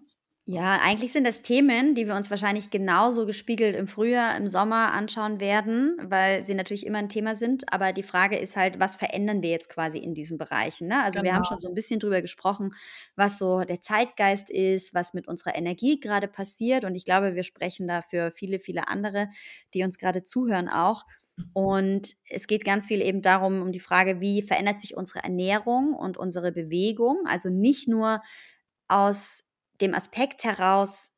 Ja, 0.49 0.79
eigentlich 0.81 1.11
sind 1.11 1.27
das 1.27 1.43
Themen, 1.43 1.97
die 1.97 2.07
wir 2.07 2.15
uns 2.15 2.31
wahrscheinlich 2.31 2.71
genauso 2.71 3.27
gespiegelt 3.27 3.75
im 3.75 3.89
Frühjahr, 3.89 4.37
im 4.37 4.47
Sommer 4.47 4.93
anschauen 4.93 5.41
werden, 5.41 5.97
weil 6.01 6.45
sie 6.45 6.55
natürlich 6.55 6.87
immer 6.87 6.99
ein 6.99 7.09
Thema 7.09 7.35
sind. 7.35 7.73
Aber 7.73 7.93
die 7.93 8.05
Frage 8.05 8.37
ist 8.37 8.55
halt, 8.57 8.79
was 8.79 8.95
verändern 8.95 9.43
wir 9.43 9.51
jetzt 9.51 9.69
quasi 9.71 9.99
in 9.99 10.15
diesen 10.15 10.39
Bereichen? 10.39 10.87
Ne? 10.87 11.03
Also 11.03 11.25
wir 11.25 11.35
haben 11.35 11.43
Genau. 11.43 11.49
schon 11.49 11.59
so 11.59 11.67
ein 11.69 11.75
bisschen 11.75 11.99
drüber 11.99 12.23
gesprochen, 12.23 12.75
was 13.17 13.39
so 13.39 13.65
der 13.65 13.81
Zeitgeist 13.81 14.49
ist, 14.49 14.95
was 14.95 15.15
mit 15.15 15.27
unserer 15.27 15.57
Energie 15.57 15.99
gerade 15.99 16.29
passiert. 16.29 16.85
Und 16.85 16.95
ich 16.95 17.05
glaube, 17.05 17.35
wir 17.35 17.43
sprechen 17.43 17.89
da 17.89 18.01
für 18.01 18.31
viele, 18.31 18.61
viele 18.61 18.87
andere, 18.87 19.29
die 19.75 19.83
uns 19.83 19.99
gerade 19.99 20.23
zuhören 20.23 20.69
auch. 20.69 21.03
Und 21.55 22.15
es 22.31 22.47
geht 22.47 22.65
ganz 22.65 22.87
viel 22.87 23.03
eben 23.03 23.21
darum, 23.21 23.63
um 23.63 23.73
die 23.73 23.81
Frage, 23.81 24.21
wie 24.21 24.43
verändert 24.43 24.79
sich 24.79 24.97
unsere 24.97 25.25
Ernährung 25.25 25.93
und 25.93 26.17
unsere 26.17 26.53
Bewegung? 26.53 27.25
Also 27.27 27.51
nicht 27.51 27.89
nur 27.89 28.23
aus 28.88 29.44
dem 29.81 29.94
Aspekt 29.94 30.44
heraus, 30.44 31.12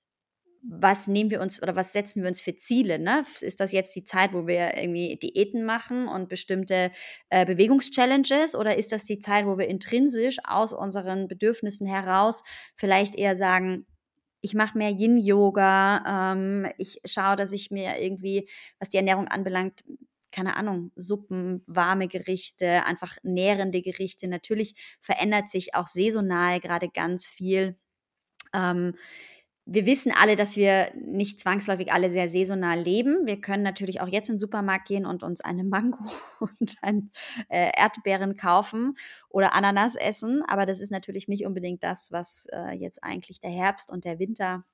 was 0.63 1.07
nehmen 1.07 1.31
wir 1.31 1.41
uns 1.41 1.63
oder 1.63 1.77
was 1.77 1.93
setzen 1.93 2.23
wir 2.23 2.29
uns 2.29 2.41
für 2.41 2.57
Ziele? 2.57 2.99
Ne? 2.99 3.25
Ist 3.41 3.61
das 3.61 3.73
jetzt 3.73 3.95
die 3.95 4.05
Zeit, 4.05 4.33
wo 4.33 4.47
wir 4.47 4.77
irgendwie 4.77 5.17
Diäten 5.17 5.65
machen 5.65 6.09
und 6.09 6.29
bestimmte 6.29 6.91
äh, 7.31 7.47
Bewegungschallenges 7.47 8.57
oder 8.57 8.77
ist 8.77 8.93
das 8.93 9.05
die 9.05 9.21
Zeit, 9.21 9.47
wo 9.47 9.57
wir 9.57 9.69
intrinsisch 9.69 10.39
aus 10.45 10.73
unseren 10.73 11.29
Bedürfnissen 11.29 11.87
heraus 11.87 12.43
vielleicht 12.77 13.15
eher 13.17 13.37
sagen, 13.37 13.87
ich 14.41 14.55
mache 14.55 14.79
mehr 14.79 14.91
Yin-Yoga. 14.91 16.33
Ähm, 16.33 16.69
ich 16.77 17.01
schaue, 17.05 17.37
dass 17.37 17.53
ich 17.53 17.71
mir 17.71 18.01
irgendwie, 18.01 18.49
was 18.79 18.89
die 18.89 18.97
Ernährung 18.97 19.29
anbelangt, 19.29 19.83
keine 20.33 20.57
Ahnung, 20.57 20.93
Suppen, 20.97 21.63
warme 21.67 22.09
Gerichte, 22.09 22.85
einfach 22.85 23.17
nährende 23.23 23.83
Gerichte. 23.83 24.29
Natürlich 24.29 24.75
verändert 25.01 25.51
sich 25.51 25.75
auch 25.75 25.87
saisonal 25.87 26.61
gerade 26.61 26.89
ganz 26.89 27.27
viel. 27.27 27.77
Ähm, 28.55 28.95
wir 29.71 29.85
wissen 29.85 30.13
alle, 30.19 30.35
dass 30.35 30.57
wir 30.57 30.91
nicht 30.95 31.39
zwangsläufig 31.41 31.93
alle 31.93 32.11
sehr 32.11 32.31
saisonal 32.31 32.81
leben. 32.81 33.27
Wir 33.27 33.39
können 33.39 33.63
natürlich 33.63 34.01
auch 34.01 34.09
jetzt 34.09 34.31
in 34.31 34.37
den 34.37 34.39
Supermarkt 34.39 34.89
gehen 34.89 35.05
und 35.05 35.23
uns 35.23 35.43
eine 35.43 35.63
Mango 35.63 35.99
und 36.41 36.77
ein 36.81 37.11
äh, 37.51 37.71
Erdbeeren 37.77 38.37
kaufen 38.37 38.95
oder 39.29 39.55
Ananas 39.55 39.95
essen. 39.95 40.43
Aber 40.49 40.65
das 40.65 40.81
ist 40.81 40.91
natürlich 40.91 41.29
nicht 41.29 41.45
unbedingt 41.45 41.83
das, 41.83 42.11
was 42.13 42.47
äh, 42.51 42.73
jetzt 42.73 43.05
eigentlich 43.05 43.41
der 43.41 43.51
Herbst 43.51 43.93
und 43.93 44.07
der 44.07 44.19
Winter 44.19 44.65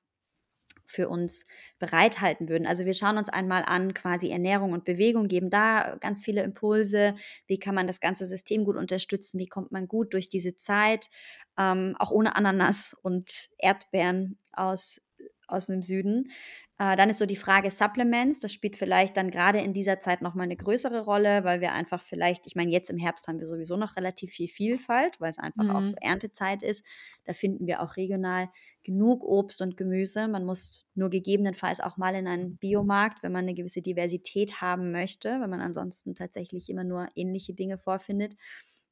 für 0.87 1.09
uns 1.09 1.45
bereithalten 1.79 2.47
würden. 2.47 2.67
Also 2.67 2.85
wir 2.85 2.93
schauen 2.93 3.17
uns 3.17 3.29
einmal 3.29 3.63
an, 3.65 3.93
quasi 3.93 4.29
Ernährung 4.29 4.71
und 4.73 4.85
Bewegung, 4.85 5.27
geben 5.27 5.49
da 5.49 5.97
ganz 5.99 6.23
viele 6.23 6.43
Impulse. 6.43 7.15
Wie 7.47 7.59
kann 7.59 7.75
man 7.75 7.87
das 7.87 7.99
ganze 7.99 8.25
System 8.25 8.65
gut 8.65 8.75
unterstützen? 8.77 9.39
Wie 9.39 9.47
kommt 9.47 9.71
man 9.71 9.87
gut 9.87 10.13
durch 10.13 10.29
diese 10.29 10.57
Zeit? 10.57 11.09
Ähm, 11.57 11.95
auch 11.99 12.11
ohne 12.11 12.35
Ananas 12.35 12.95
und 13.01 13.49
Erdbeeren 13.57 14.37
aus, 14.53 15.01
aus 15.47 15.67
dem 15.67 15.83
Süden. 15.83 16.29
Äh, 16.77 16.95
dann 16.95 17.09
ist 17.09 17.19
so 17.19 17.25
die 17.25 17.35
Frage 17.35 17.71
Supplements. 17.71 18.39
Das 18.39 18.51
spielt 18.51 18.77
vielleicht 18.77 19.15
dann 19.17 19.31
gerade 19.31 19.59
in 19.59 19.73
dieser 19.73 19.99
Zeit 19.99 20.21
nochmal 20.21 20.45
eine 20.45 20.57
größere 20.57 21.01
Rolle, 21.01 21.43
weil 21.43 21.61
wir 21.61 21.71
einfach 21.71 22.01
vielleicht, 22.01 22.47
ich 22.47 22.55
meine, 22.55 22.71
jetzt 22.71 22.89
im 22.89 22.97
Herbst 22.97 23.27
haben 23.27 23.39
wir 23.39 23.47
sowieso 23.47 23.77
noch 23.77 23.95
relativ 23.95 24.31
viel 24.31 24.47
Vielfalt, 24.47 25.19
weil 25.21 25.29
es 25.29 25.39
einfach 25.39 25.63
mhm. 25.63 25.71
auch 25.71 25.85
so 25.85 25.95
Erntezeit 26.01 26.63
ist. 26.63 26.85
Da 27.23 27.33
finden 27.33 27.67
wir 27.67 27.81
auch 27.81 27.95
regional 27.97 28.49
genug 28.83 29.23
Obst 29.23 29.61
und 29.61 29.77
Gemüse. 29.77 30.27
Man 30.27 30.45
muss 30.45 30.85
nur 30.95 31.09
gegebenenfalls 31.09 31.79
auch 31.79 31.97
mal 31.97 32.15
in 32.15 32.27
einen 32.27 32.57
Biomarkt, 32.57 33.23
wenn 33.23 33.31
man 33.31 33.45
eine 33.45 33.53
gewisse 33.55 33.81
Diversität 33.81 34.61
haben 34.61 34.91
möchte, 34.91 35.39
wenn 35.41 35.49
man 35.49 35.61
ansonsten 35.61 36.13
tatsächlich 36.13 36.69
immer 36.69 36.83
nur 36.83 37.07
ähnliche 37.15 37.53
Dinge 37.53 37.77
vorfindet. 37.77 38.35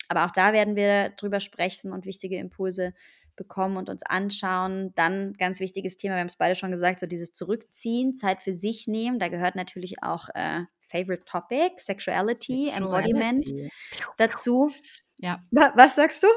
Aber 0.10 0.26
auch 0.26 0.32
da 0.32 0.54
werden 0.54 0.76
wir 0.76 1.10
drüber 1.10 1.40
sprechen 1.40 1.92
und 1.92 2.06
wichtige 2.06 2.38
Impulse 2.38 2.94
bekommen 3.36 3.78
und 3.78 3.90
uns 3.90 4.04
anschauen. 4.04 4.94
Dann 4.96 5.34
ganz 5.34 5.60
wichtiges 5.60 5.98
Thema, 5.98 6.16
wir 6.16 6.20
haben 6.20 6.28
es 6.28 6.36
beide 6.36 6.56
schon 6.56 6.72
gesagt, 6.72 7.00
so 7.00 7.06
dieses 7.06 7.34
Zurückziehen, 7.34 8.14
Zeit 8.14 8.42
für 8.42 8.54
sich 8.54 8.88
nehmen. 8.88 9.20
Da 9.20 9.28
gehört 9.28 9.56
natürlich 9.56 10.04
auch 10.04 10.30
äh, 10.34 10.62
Favorite 10.90 11.26
Topic, 11.26 11.76
Sexuality, 11.78 12.66
Sexuality, 12.66 12.70
Embodiment 12.70 13.72
dazu. 14.18 14.72
Ja. 15.18 15.44
Was 15.52 15.96
sagst 15.96 16.24
du? 16.24 16.28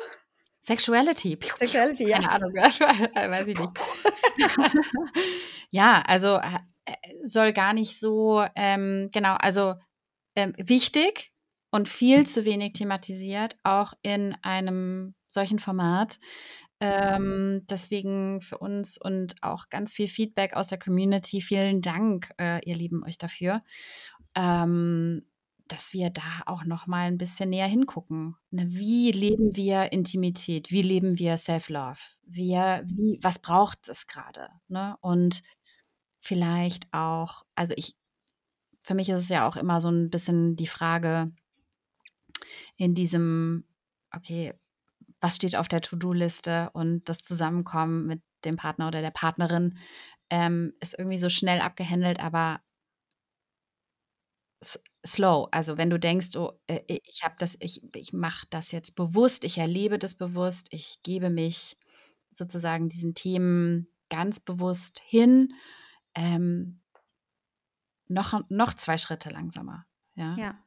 Sexuality. 0.61 1.39
Sexuality, 1.57 2.09
ja. 2.09 2.17
Keine 2.17 2.31
Ahnung, 2.31 2.53
weiß 2.55 3.47
ich 3.47 3.59
nicht. 3.59 3.73
ja, 5.71 6.03
also 6.07 6.37
äh, 6.37 6.95
soll 7.23 7.53
gar 7.53 7.73
nicht 7.73 8.01
so, 8.01 8.45
ähm, 8.57 9.11
genau, 9.13 9.35
also 9.35 9.75
ähm, 10.35 10.55
wichtig 10.59 11.33
und 11.71 11.89
viel 11.89 12.27
zu 12.27 12.45
wenig 12.45 12.73
thematisiert, 12.73 13.57
auch 13.63 13.93
in 14.03 14.37
einem 14.43 15.15
solchen 15.29 15.59
Format. 15.59 16.19
Ähm, 16.81 17.63
deswegen 17.71 18.41
für 18.43 18.59
uns 18.59 18.99
und 18.99 19.37
auch 19.43 19.71
ganz 19.71 19.95
viel 19.95 20.09
Feedback 20.09 20.55
aus 20.55 20.69
der 20.69 20.79
Community. 20.79 21.41
Vielen 21.41 21.81
Dank, 21.81 22.31
äh, 22.39 22.61
ihr 22.69 22.77
Lieben, 22.77 23.03
euch 23.05 23.19
dafür. 23.19 23.63
Ähm, 24.35 25.23
dass 25.69 25.93
wir 25.93 26.11
da 26.11 26.43
auch 26.47 26.65
noch 26.65 26.87
mal 26.87 27.07
ein 27.07 27.19
bisschen 27.19 27.51
näher 27.51 27.67
hingucken. 27.67 28.37
Ne, 28.51 28.67
wie 28.69 29.11
leben 29.11 29.57
wir 29.57 29.93
Intimität? 29.93 30.71
Wie 30.71 30.83
leben 30.83 31.19
wir 31.19 31.39
Self-Love? 31.39 31.99
Wir, 32.23 32.85
wie, 32.87 33.19
was 33.23 33.41
braucht 33.41 33.89
es 33.89 34.07
gerade? 34.07 34.49
Ne? 34.69 34.97
Und 35.01 35.43
vielleicht 36.21 36.87
auch, 36.93 37.45
also 37.55 37.75
ich, 37.77 37.97
für 38.83 38.95
mich 38.95 39.09
ist 39.09 39.25
es 39.25 39.29
ja 39.29 39.49
auch 39.49 39.57
immer 39.57 39.81
so 39.81 39.91
ein 39.91 40.11
bisschen 40.11 40.57
die 40.57 40.69
Frage 40.69 41.33
in 42.77 42.95
diesem, 42.95 43.65
okay, 44.15 44.55
was 45.21 45.37
steht 45.37 45.57
auf 45.57 45.69
der 45.69 45.81
To-Do-Liste 45.81 46.71
und 46.73 47.09
das 47.09 47.19
Zusammenkommen 47.19 48.07
mit 48.07 48.23
dem 48.45 48.57
Partner 48.57 48.89
oder 48.89 49.01
der 49.01 49.11
Partnerin 49.11 49.79
ähm, 50.31 50.73
ist 50.81 50.99
irgendwie 50.99 51.19
so 51.19 51.29
schnell 51.29 51.61
abgehandelt, 51.61 52.21
aber 52.21 52.61
slow. 55.07 55.49
Also 55.51 55.77
wenn 55.77 55.91
du 55.91 55.99
denkst, 55.99 56.37
oh, 56.37 56.53
äh, 56.67 56.81
ich 56.89 57.23
habe 57.25 57.37
das, 57.39 57.57
ich, 57.61 57.83
ich 57.95 58.13
mache 58.13 58.47
das 58.51 58.73
jetzt 58.73 58.97
bewusst, 58.97 59.45
ich 59.45 59.59
erlebe 59.59 59.99
das 59.99 60.15
bewusst, 60.15 60.69
ich 60.71 61.03
gebe 61.03 61.31
mich 61.31 61.77
sozusagen 62.35 62.89
diesen 62.89 63.15
Themen 63.15 63.89
ganz 64.09 64.41
bewusst 64.41 65.01
hin, 65.01 65.55
ähm, 66.15 66.81
noch, 68.09 68.41
noch 68.49 68.75
zwei 68.75 68.99
Schritte 68.99 69.31
langsamer. 69.31 69.87
Ja. 70.15 70.37
ja. 70.37 70.66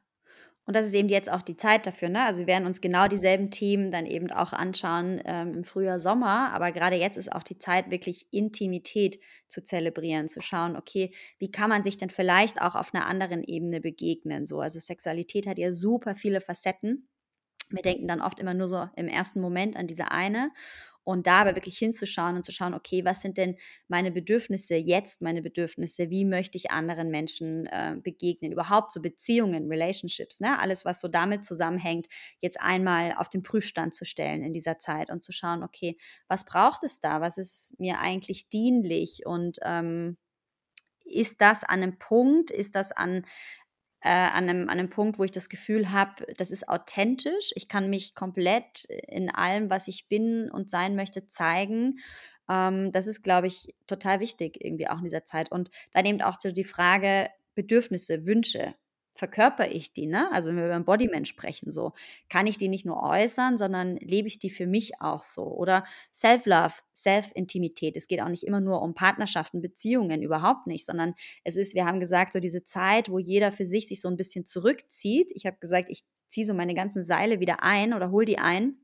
Und 0.70 0.74
das 0.74 0.86
ist 0.86 0.94
eben 0.94 1.08
jetzt 1.08 1.32
auch 1.32 1.42
die 1.42 1.56
Zeit 1.56 1.84
dafür. 1.84 2.10
Ne? 2.10 2.24
Also 2.24 2.38
wir 2.38 2.46
werden 2.46 2.64
uns 2.64 2.80
genau 2.80 3.08
dieselben 3.08 3.50
Themen 3.50 3.90
dann 3.90 4.06
eben 4.06 4.30
auch 4.30 4.52
anschauen 4.52 5.20
ähm, 5.24 5.52
im 5.52 5.64
Frühjahr, 5.64 5.98
Sommer. 5.98 6.52
Aber 6.52 6.70
gerade 6.70 6.94
jetzt 6.94 7.16
ist 7.16 7.32
auch 7.32 7.42
die 7.42 7.58
Zeit, 7.58 7.90
wirklich 7.90 8.28
Intimität 8.30 9.18
zu 9.48 9.64
zelebrieren, 9.64 10.28
zu 10.28 10.40
schauen, 10.40 10.76
okay, 10.76 11.12
wie 11.40 11.50
kann 11.50 11.70
man 11.70 11.82
sich 11.82 11.96
denn 11.96 12.08
vielleicht 12.08 12.62
auch 12.62 12.76
auf 12.76 12.94
einer 12.94 13.08
anderen 13.08 13.42
Ebene 13.42 13.80
begegnen? 13.80 14.46
So, 14.46 14.60
also 14.60 14.78
Sexualität 14.78 15.48
hat 15.48 15.58
ja 15.58 15.72
super 15.72 16.14
viele 16.14 16.40
Facetten. 16.40 17.08
Wir 17.70 17.82
denken 17.82 18.06
dann 18.06 18.20
oft 18.20 18.38
immer 18.38 18.54
nur 18.54 18.68
so 18.68 18.86
im 18.94 19.08
ersten 19.08 19.40
Moment 19.40 19.76
an 19.76 19.88
diese 19.88 20.12
eine. 20.12 20.52
Und 21.04 21.26
da 21.26 21.40
aber 21.40 21.56
wirklich 21.56 21.78
hinzuschauen 21.78 22.36
und 22.36 22.44
zu 22.44 22.52
schauen, 22.52 22.74
okay, 22.74 23.04
was 23.04 23.22
sind 23.22 23.36
denn 23.36 23.56
meine 23.88 24.10
Bedürfnisse 24.12 24.76
jetzt, 24.76 25.22
meine 25.22 25.42
Bedürfnisse, 25.42 26.10
wie 26.10 26.24
möchte 26.24 26.58
ich 26.58 26.70
anderen 26.70 27.10
Menschen 27.10 27.66
äh, 27.66 27.96
begegnen, 28.02 28.52
überhaupt 28.52 28.92
so 28.92 29.00
Beziehungen, 29.00 29.68
Relationships, 29.68 30.40
ne? 30.40 30.58
alles, 30.58 30.84
was 30.84 31.00
so 31.00 31.08
damit 31.08 31.44
zusammenhängt, 31.44 32.06
jetzt 32.40 32.60
einmal 32.60 33.14
auf 33.16 33.28
den 33.28 33.42
Prüfstand 33.42 33.94
zu 33.94 34.04
stellen 34.04 34.42
in 34.42 34.52
dieser 34.52 34.78
Zeit 34.78 35.10
und 35.10 35.24
zu 35.24 35.32
schauen, 35.32 35.62
okay, 35.62 35.96
was 36.28 36.44
braucht 36.44 36.84
es 36.84 37.00
da, 37.00 37.20
was 37.20 37.38
ist 37.38 37.78
mir 37.80 38.00
eigentlich 38.00 38.48
dienlich? 38.48 39.24
Und 39.24 39.58
ähm, 39.62 40.16
ist 41.04 41.40
das 41.40 41.64
an 41.64 41.82
einem 41.82 41.98
Punkt, 41.98 42.50
ist 42.50 42.74
das 42.74 42.92
an 42.92 43.24
äh, 44.02 44.08
an, 44.08 44.48
einem, 44.48 44.62
an 44.68 44.78
einem 44.78 44.90
Punkt, 44.90 45.18
wo 45.18 45.24
ich 45.24 45.30
das 45.30 45.48
Gefühl 45.48 45.92
habe, 45.92 46.26
das 46.36 46.50
ist 46.50 46.68
authentisch. 46.68 47.52
Ich 47.54 47.68
kann 47.68 47.90
mich 47.90 48.14
komplett 48.14 48.84
in 49.08 49.30
allem, 49.30 49.70
was 49.70 49.88
ich 49.88 50.08
bin 50.08 50.50
und 50.50 50.70
sein 50.70 50.96
möchte, 50.96 51.28
zeigen. 51.28 51.98
Ähm, 52.48 52.92
das 52.92 53.06
ist, 53.06 53.22
glaube 53.22 53.46
ich, 53.46 53.74
total 53.86 54.20
wichtig 54.20 54.64
irgendwie 54.64 54.88
auch 54.88 54.98
in 54.98 55.04
dieser 55.04 55.24
Zeit. 55.24 55.52
Und 55.52 55.70
dann 55.92 56.06
eben 56.06 56.22
auch 56.22 56.36
so 56.40 56.50
die 56.50 56.64
Frage 56.64 57.28
Bedürfnisse, 57.54 58.24
Wünsche 58.26 58.74
verkörper 59.14 59.70
ich 59.70 59.92
die, 59.92 60.06
ne? 60.06 60.30
Also 60.32 60.48
wenn 60.48 60.56
wir 60.56 60.64
über 60.66 60.74
Embodiment 60.74 61.28
sprechen, 61.28 61.70
so 61.72 61.92
kann 62.28 62.46
ich 62.46 62.56
die 62.58 62.68
nicht 62.68 62.86
nur 62.86 63.02
äußern, 63.02 63.58
sondern 63.58 63.96
lebe 63.96 64.28
ich 64.28 64.38
die 64.38 64.50
für 64.50 64.66
mich 64.66 65.00
auch 65.00 65.22
so. 65.22 65.42
Oder 65.44 65.84
Self-Love, 66.14 66.74
Self-Intimität. 66.94 67.96
Es 67.96 68.06
geht 68.08 68.22
auch 68.22 68.28
nicht 68.28 68.44
immer 68.44 68.60
nur 68.60 68.82
um 68.82 68.94
Partnerschaften, 68.94 69.60
Beziehungen, 69.60 70.22
überhaupt 70.22 70.66
nicht, 70.66 70.86
sondern 70.86 71.14
es 71.44 71.56
ist, 71.56 71.74
wir 71.74 71.84
haben 71.86 72.00
gesagt, 72.00 72.32
so 72.32 72.40
diese 72.40 72.64
Zeit, 72.64 73.10
wo 73.10 73.18
jeder 73.18 73.50
für 73.50 73.66
sich 73.66 73.88
sich 73.88 74.00
so 74.00 74.08
ein 74.08 74.16
bisschen 74.16 74.46
zurückzieht. 74.46 75.32
Ich 75.34 75.46
habe 75.46 75.56
gesagt, 75.60 75.88
ich 75.90 76.02
ziehe 76.28 76.46
so 76.46 76.54
meine 76.54 76.74
ganzen 76.74 77.02
Seile 77.02 77.40
wieder 77.40 77.62
ein 77.62 77.92
oder 77.94 78.10
hol 78.10 78.24
die 78.24 78.38
ein 78.38 78.76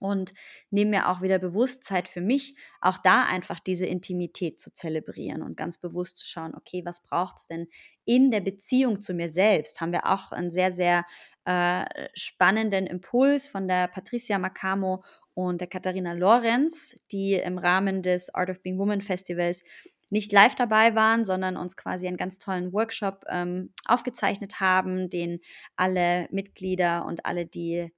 und 0.00 0.34
nehme 0.70 0.90
mir 0.90 1.08
auch 1.08 1.22
wieder 1.22 1.38
Bewusstsein 1.38 2.06
für 2.06 2.20
mich, 2.20 2.56
auch 2.80 2.98
da 2.98 3.24
einfach 3.24 3.60
diese 3.60 3.86
Intimität 3.86 4.58
zu 4.58 4.72
zelebrieren 4.72 5.42
und 5.42 5.56
ganz 5.56 5.78
bewusst 5.78 6.18
zu 6.18 6.26
schauen, 6.26 6.54
okay, 6.56 6.82
was 6.84 7.02
braucht 7.02 7.36
es 7.38 7.46
denn 7.46 7.68
in 8.04 8.32
der 8.32 8.40
Beziehung 8.40 9.00
zu 9.00 9.14
mir 9.14 9.28
selbst? 9.28 9.80
Haben 9.80 9.92
wir 9.92 10.06
auch 10.06 10.32
einen 10.32 10.50
sehr, 10.50 10.72
sehr 10.72 11.04
äh, 11.44 11.84
spannenden 12.14 12.86
Impuls 12.86 13.46
von 13.46 13.68
der 13.68 13.86
Patricia 13.86 14.38
Macamo 14.38 15.04
und 15.34 15.60
der 15.60 15.68
Katharina 15.68 16.14
Lorenz, 16.14 16.96
die 17.12 17.34
im 17.34 17.58
Rahmen 17.58 18.02
des 18.02 18.34
Art 18.34 18.50
of 18.50 18.60
Being 18.62 18.78
Woman 18.78 19.00
Festivals 19.00 19.62
nicht 20.10 20.32
live 20.32 20.56
dabei 20.56 20.94
waren, 20.96 21.24
sondern 21.24 21.56
uns 21.56 21.76
quasi 21.76 22.08
einen 22.08 22.16
ganz 22.16 22.38
tollen 22.38 22.72
Workshop 22.72 23.24
ähm, 23.28 23.72
aufgezeichnet 23.86 24.58
haben, 24.58 25.08
den 25.08 25.40
alle 25.76 26.26
Mitglieder 26.30 27.06
und 27.06 27.26
alle, 27.26 27.46
die 27.46 27.92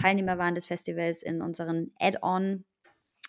Teilnehmer 0.00 0.38
waren 0.38 0.54
des 0.54 0.66
Festivals, 0.66 1.22
in 1.22 1.42
unseren 1.42 1.92
Add-on 1.98 2.64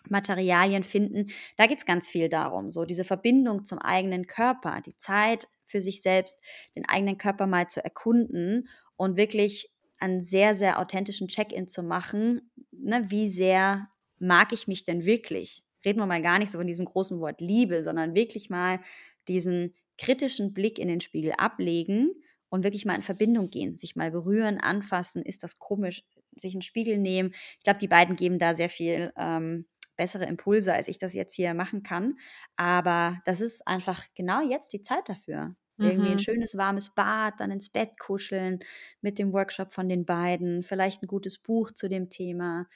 Materialien 0.08 0.82
finden. 0.84 1.30
Da 1.56 1.66
geht 1.66 1.78
es 1.78 1.86
ganz 1.86 2.08
viel 2.08 2.28
darum, 2.28 2.70
so 2.70 2.84
diese 2.84 3.04
Verbindung 3.04 3.64
zum 3.64 3.78
eigenen 3.78 4.26
Körper, 4.26 4.80
die 4.84 4.96
Zeit 4.96 5.48
für 5.66 5.80
sich 5.80 6.02
selbst, 6.02 6.40
den 6.74 6.88
eigenen 6.88 7.18
Körper 7.18 7.46
mal 7.46 7.68
zu 7.68 7.84
erkunden 7.84 8.68
und 8.96 9.16
wirklich 9.16 9.70
einen 9.98 10.22
sehr, 10.22 10.54
sehr 10.54 10.78
authentischen 10.78 11.28
Check-in 11.28 11.68
zu 11.68 11.82
machen. 11.82 12.50
Ne, 12.72 13.04
wie 13.08 13.28
sehr 13.28 13.88
mag 14.18 14.52
ich 14.52 14.66
mich 14.66 14.84
denn 14.84 15.04
wirklich? 15.04 15.62
Reden 15.84 15.98
wir 15.98 16.06
mal 16.06 16.22
gar 16.22 16.38
nicht 16.38 16.50
so 16.50 16.58
von 16.58 16.66
diesem 16.66 16.86
großen 16.86 17.20
Wort 17.20 17.40
Liebe, 17.40 17.82
sondern 17.82 18.14
wirklich 18.14 18.50
mal 18.50 18.80
diesen 19.28 19.74
kritischen 19.98 20.52
Blick 20.54 20.78
in 20.78 20.88
den 20.88 21.00
Spiegel 21.00 21.32
ablegen 21.32 22.10
und 22.48 22.64
wirklich 22.64 22.86
mal 22.86 22.96
in 22.96 23.02
Verbindung 23.02 23.50
gehen, 23.50 23.76
sich 23.78 23.96
mal 23.96 24.10
berühren, 24.10 24.58
anfassen. 24.58 25.22
Ist 25.22 25.42
das 25.42 25.58
komisch? 25.58 26.02
Sich 26.36 26.54
einen 26.54 26.62
Spiegel 26.62 26.98
nehmen. 26.98 27.32
Ich 27.58 27.64
glaube, 27.64 27.78
die 27.78 27.88
beiden 27.88 28.16
geben 28.16 28.38
da 28.38 28.54
sehr 28.54 28.68
viel 28.68 29.12
ähm, 29.16 29.66
bessere 29.96 30.24
Impulse, 30.24 30.72
als 30.72 30.88
ich 30.88 30.98
das 30.98 31.14
jetzt 31.14 31.34
hier 31.34 31.54
machen 31.54 31.82
kann. 31.82 32.18
Aber 32.56 33.20
das 33.24 33.40
ist 33.40 33.66
einfach 33.66 34.04
genau 34.14 34.40
jetzt 34.42 34.72
die 34.72 34.82
Zeit 34.82 35.08
dafür. 35.08 35.56
Irgendwie 35.82 36.12
ein 36.12 36.18
Mhm. 36.18 36.18
schönes 36.18 36.56
warmes 36.56 36.94
Bad, 36.94 37.40
dann 37.40 37.50
ins 37.50 37.70
Bett 37.70 37.98
kuscheln 37.98 38.60
mit 39.00 39.18
dem 39.18 39.32
Workshop 39.32 39.72
von 39.72 39.88
den 39.88 40.04
beiden, 40.04 40.62
vielleicht 40.62 41.02
ein 41.02 41.06
gutes 41.06 41.38
Buch 41.38 41.72
zu 41.72 41.88
dem 41.88 42.10
Thema, 42.10 42.66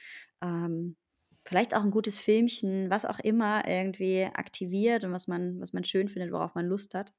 ähm, 0.42 0.96
vielleicht 1.44 1.74
auch 1.74 1.82
ein 1.82 1.90
gutes 1.90 2.18
Filmchen, 2.18 2.88
was 2.90 3.04
auch 3.04 3.18
immer 3.18 3.68
irgendwie 3.68 4.24
aktiviert 4.24 5.04
und 5.04 5.12
was 5.12 5.28
man 5.28 5.60
was 5.60 5.72
man 5.74 5.84
schön 5.84 6.08
findet, 6.08 6.32
worauf 6.32 6.54
man 6.54 6.66
Lust 6.66 6.94
hat. 6.94 7.12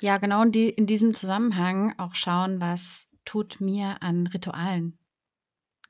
Ja, 0.00 0.18
genau 0.18 0.42
in, 0.42 0.52
die, 0.52 0.68
in 0.68 0.86
diesem 0.86 1.14
Zusammenhang 1.14 1.94
auch 1.98 2.14
schauen, 2.14 2.60
was 2.60 3.08
tut 3.24 3.60
mir 3.60 4.02
an 4.02 4.26
Ritualen 4.26 4.98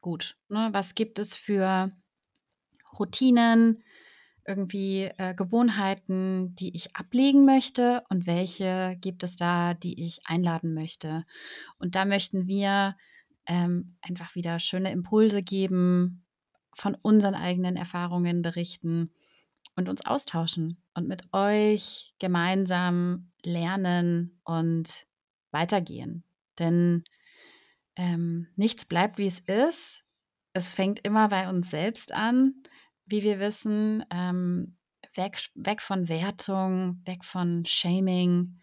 gut. 0.07 0.37
Ne? 0.49 0.69
Was 0.71 0.95
gibt 0.95 1.19
es 1.19 1.35
für 1.35 1.91
Routinen, 2.97 3.83
irgendwie 4.47 5.11
äh, 5.19 5.35
Gewohnheiten, 5.35 6.55
die 6.55 6.77
ich 6.77 6.95
ablegen 6.95 7.45
möchte 7.45 8.05
und 8.09 8.25
welche 8.25 8.97
gibt 9.01 9.25
es 9.25 9.35
da, 9.35 9.75
die 9.75 10.07
ich 10.07 10.21
einladen 10.25 10.75
möchte. 10.75 11.25
Und 11.81 11.97
da 11.97 12.05
möchten 12.05 12.47
wir 12.47 12.97
ähm, 13.49 13.97
einfach 14.01 14.37
wieder 14.37 14.61
schöne 14.61 14.93
Impulse 14.93 15.43
geben, 15.43 16.25
von 16.73 16.97
unseren 17.03 17.35
eigenen 17.35 17.77
Erfahrungen 17.77 18.43
berichten 18.43 19.11
und 19.75 19.89
uns 19.89 20.07
austauschen 20.07 20.77
und 20.95 21.09
mit 21.09 21.25
euch 21.33 22.15
gemeinsam 22.21 23.33
lernen 23.43 24.39
und 24.45 25.09
weitergehen. 25.51 26.23
Denn 26.61 27.03
ähm, 27.97 28.49
nichts 28.57 28.85
bleibt, 28.85 29.19
wie 29.19 29.27
es 29.27 29.41
ist. 29.41 30.03
Es 30.53 30.75
fängt 30.75 31.01
immer 31.07 31.29
bei 31.29 31.49
uns 31.49 31.71
selbst 31.71 32.13
an, 32.13 32.55
wie 33.07 33.23
wir 33.23 33.41
wissen, 33.41 34.05
ähm, 34.11 34.79
weg, 35.15 35.39
weg 35.55 35.83
von 35.83 36.09
Wertung, 36.09 37.03
weg 37.05 37.25
von 37.25 37.65
Shaming 37.67 38.59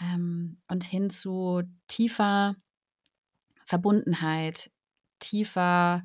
ähm, 0.00 0.60
und 0.68 0.84
hin 0.84 1.10
zu 1.10 1.62
tiefer 1.88 2.56
Verbundenheit, 3.64 4.70
tiefer, 5.18 6.04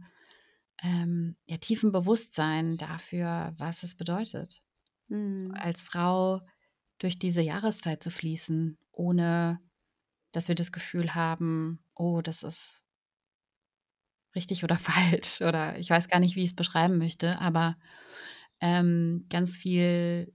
ähm, 0.83 1.37
ja, 1.47 1.57
tiefen 1.57 1.91
Bewusstsein 1.91 2.77
dafür, 2.77 3.53
was 3.57 3.83
es 3.83 3.95
bedeutet, 3.95 4.63
so 5.37 5.47
Mhm. 5.47 5.53
als 5.53 5.81
Frau 5.81 6.41
durch 6.99 7.19
diese 7.19 7.41
Jahreszeit 7.41 8.03
zu 8.03 8.11
fließen, 8.11 8.79
ohne 8.91 9.61
dass 10.35 10.47
wir 10.47 10.55
das 10.55 10.71
Gefühl 10.71 11.15
haben, 11.15 11.79
oh, 11.95 12.21
das 12.21 12.43
ist 12.43 12.83
richtig 14.35 14.63
oder 14.63 14.77
falsch 14.77 15.41
oder 15.41 15.77
ich 15.79 15.89
weiß 15.89 16.07
gar 16.09 16.19
nicht, 16.19 16.35
wie 16.35 16.43
ich 16.43 16.51
es 16.51 16.55
beschreiben 16.55 16.97
möchte, 16.97 17.39
aber 17.39 17.77
ähm, 18.59 19.25
ganz 19.29 19.51
viel, 19.51 20.33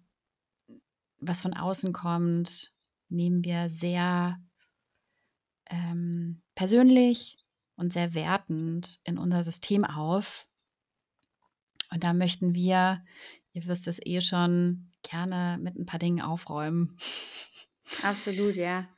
was 1.19 1.43
von 1.43 1.55
außen 1.55 1.93
kommt, 1.93 2.71
nehmen 3.09 3.45
wir 3.45 3.69
sehr 3.69 4.41
ähm, 5.67 6.43
persönlich 6.55 7.39
und 7.77 7.93
sehr 7.93 8.15
wertend 8.15 9.01
in 9.05 9.19
unser 9.19 9.43
System 9.43 9.85
auf. 9.85 10.47
Und 11.91 12.05
da 12.05 12.13
möchten 12.13 12.55
wir, 12.55 13.05
ihr 13.53 13.67
wisst 13.67 13.89
es 13.89 13.99
eh 14.05 14.21
schon, 14.21 14.93
gerne 15.03 15.59
mit 15.61 15.77
ein 15.77 15.87
paar 15.87 15.99
Dingen 15.99 16.21
aufräumen. 16.21 16.97
Absolut, 18.03 18.55
ja. 18.55 18.89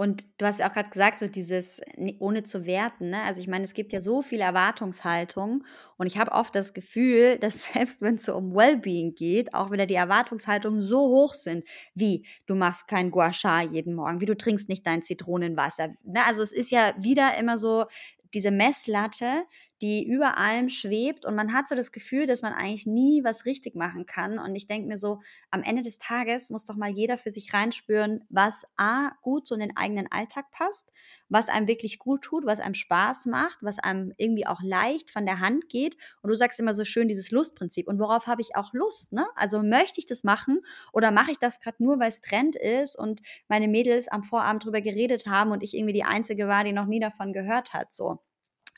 Und 0.00 0.24
du 0.38 0.46
hast 0.46 0.60
ja 0.60 0.66
auch 0.66 0.72
gerade 0.72 0.88
gesagt, 0.88 1.20
so 1.20 1.28
dieses 1.28 1.82
ne, 1.94 2.16
ohne 2.20 2.42
zu 2.42 2.64
werten, 2.64 3.10
ne? 3.10 3.20
Also 3.24 3.42
ich 3.42 3.48
meine, 3.48 3.64
es 3.64 3.74
gibt 3.74 3.92
ja 3.92 4.00
so 4.00 4.22
viele 4.22 4.44
Erwartungshaltungen 4.44 5.66
und 5.98 6.06
ich 6.06 6.16
habe 6.16 6.32
oft 6.32 6.54
das 6.54 6.72
Gefühl, 6.72 7.36
dass 7.40 7.64
selbst 7.64 8.00
wenn 8.00 8.14
es 8.14 8.24
so 8.24 8.34
um 8.34 8.54
Wellbeing 8.54 9.14
geht, 9.14 9.52
auch 9.52 9.70
wieder 9.70 9.84
die 9.84 9.96
Erwartungshaltungen 9.96 10.80
so 10.80 11.00
hoch 11.00 11.34
sind, 11.34 11.68
wie 11.94 12.24
du 12.46 12.54
machst 12.54 12.88
kein 12.88 13.10
Gua 13.10 13.34
Sha 13.34 13.60
jeden 13.60 13.94
Morgen, 13.94 14.22
wie 14.22 14.26
du 14.26 14.34
trinkst 14.34 14.70
nicht 14.70 14.86
dein 14.86 15.02
Zitronenwasser. 15.02 15.88
Ne? 16.02 16.24
Also 16.26 16.40
es 16.40 16.52
ist 16.52 16.70
ja 16.70 16.94
wieder 16.98 17.36
immer 17.36 17.58
so 17.58 17.84
diese 18.32 18.52
Messlatte, 18.52 19.44
die 19.82 20.06
über 20.06 20.36
allem 20.36 20.68
schwebt 20.68 21.24
und 21.24 21.34
man 21.34 21.54
hat 21.54 21.68
so 21.68 21.74
das 21.74 21.90
Gefühl, 21.90 22.26
dass 22.26 22.42
man 22.42 22.52
eigentlich 22.52 22.86
nie 22.86 23.24
was 23.24 23.46
richtig 23.46 23.74
machen 23.74 24.04
kann. 24.04 24.38
Und 24.38 24.54
ich 24.54 24.66
denke 24.66 24.86
mir 24.88 24.98
so, 24.98 25.20
am 25.50 25.62
Ende 25.62 25.82
des 25.82 25.96
Tages 25.96 26.50
muss 26.50 26.66
doch 26.66 26.76
mal 26.76 26.90
jeder 26.90 27.16
für 27.16 27.30
sich 27.30 27.54
reinspüren, 27.54 28.24
was 28.28 28.64
A, 28.76 29.12
gut 29.22 29.48
so 29.48 29.54
in 29.54 29.60
den 29.60 29.76
eigenen 29.76 30.10
Alltag 30.12 30.50
passt, 30.50 30.92
was 31.28 31.48
einem 31.48 31.66
wirklich 31.66 31.98
gut 31.98 32.22
tut, 32.22 32.44
was 32.44 32.60
einem 32.60 32.74
Spaß 32.74 33.26
macht, 33.26 33.58
was 33.62 33.78
einem 33.78 34.12
irgendwie 34.18 34.46
auch 34.46 34.60
leicht 34.62 35.10
von 35.10 35.24
der 35.24 35.40
Hand 35.40 35.68
geht. 35.70 35.96
Und 36.22 36.30
du 36.30 36.36
sagst 36.36 36.60
immer 36.60 36.74
so 36.74 36.84
schön 36.84 37.08
dieses 37.08 37.30
Lustprinzip. 37.30 37.88
Und 37.88 37.98
worauf 37.98 38.26
habe 38.26 38.42
ich 38.42 38.56
auch 38.56 38.74
Lust? 38.74 39.12
Ne? 39.12 39.26
Also 39.34 39.62
möchte 39.62 39.98
ich 40.00 40.06
das 40.06 40.24
machen 40.24 40.60
oder 40.92 41.10
mache 41.10 41.30
ich 41.30 41.38
das 41.38 41.60
gerade 41.60 41.82
nur, 41.82 41.98
weil 41.98 42.08
es 42.08 42.20
Trend 42.20 42.56
ist 42.56 42.96
und 42.96 43.22
meine 43.48 43.68
Mädels 43.68 44.08
am 44.08 44.24
Vorabend 44.24 44.64
drüber 44.64 44.82
geredet 44.82 45.26
haben 45.26 45.52
und 45.52 45.62
ich 45.62 45.74
irgendwie 45.74 45.94
die 45.94 46.04
Einzige 46.04 46.48
war, 46.48 46.64
die 46.64 46.72
noch 46.72 46.86
nie 46.86 47.00
davon 47.00 47.32
gehört 47.32 47.72
hat. 47.72 47.94
So. 47.94 48.20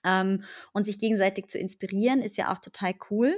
Ähm, 0.05 0.45
und 0.73 0.85
sich 0.85 0.99
gegenseitig 0.99 1.49
zu 1.49 1.59
inspirieren, 1.59 2.21
ist 2.21 2.37
ja 2.37 2.53
auch 2.53 2.59
total 2.59 2.95
cool. 3.11 3.35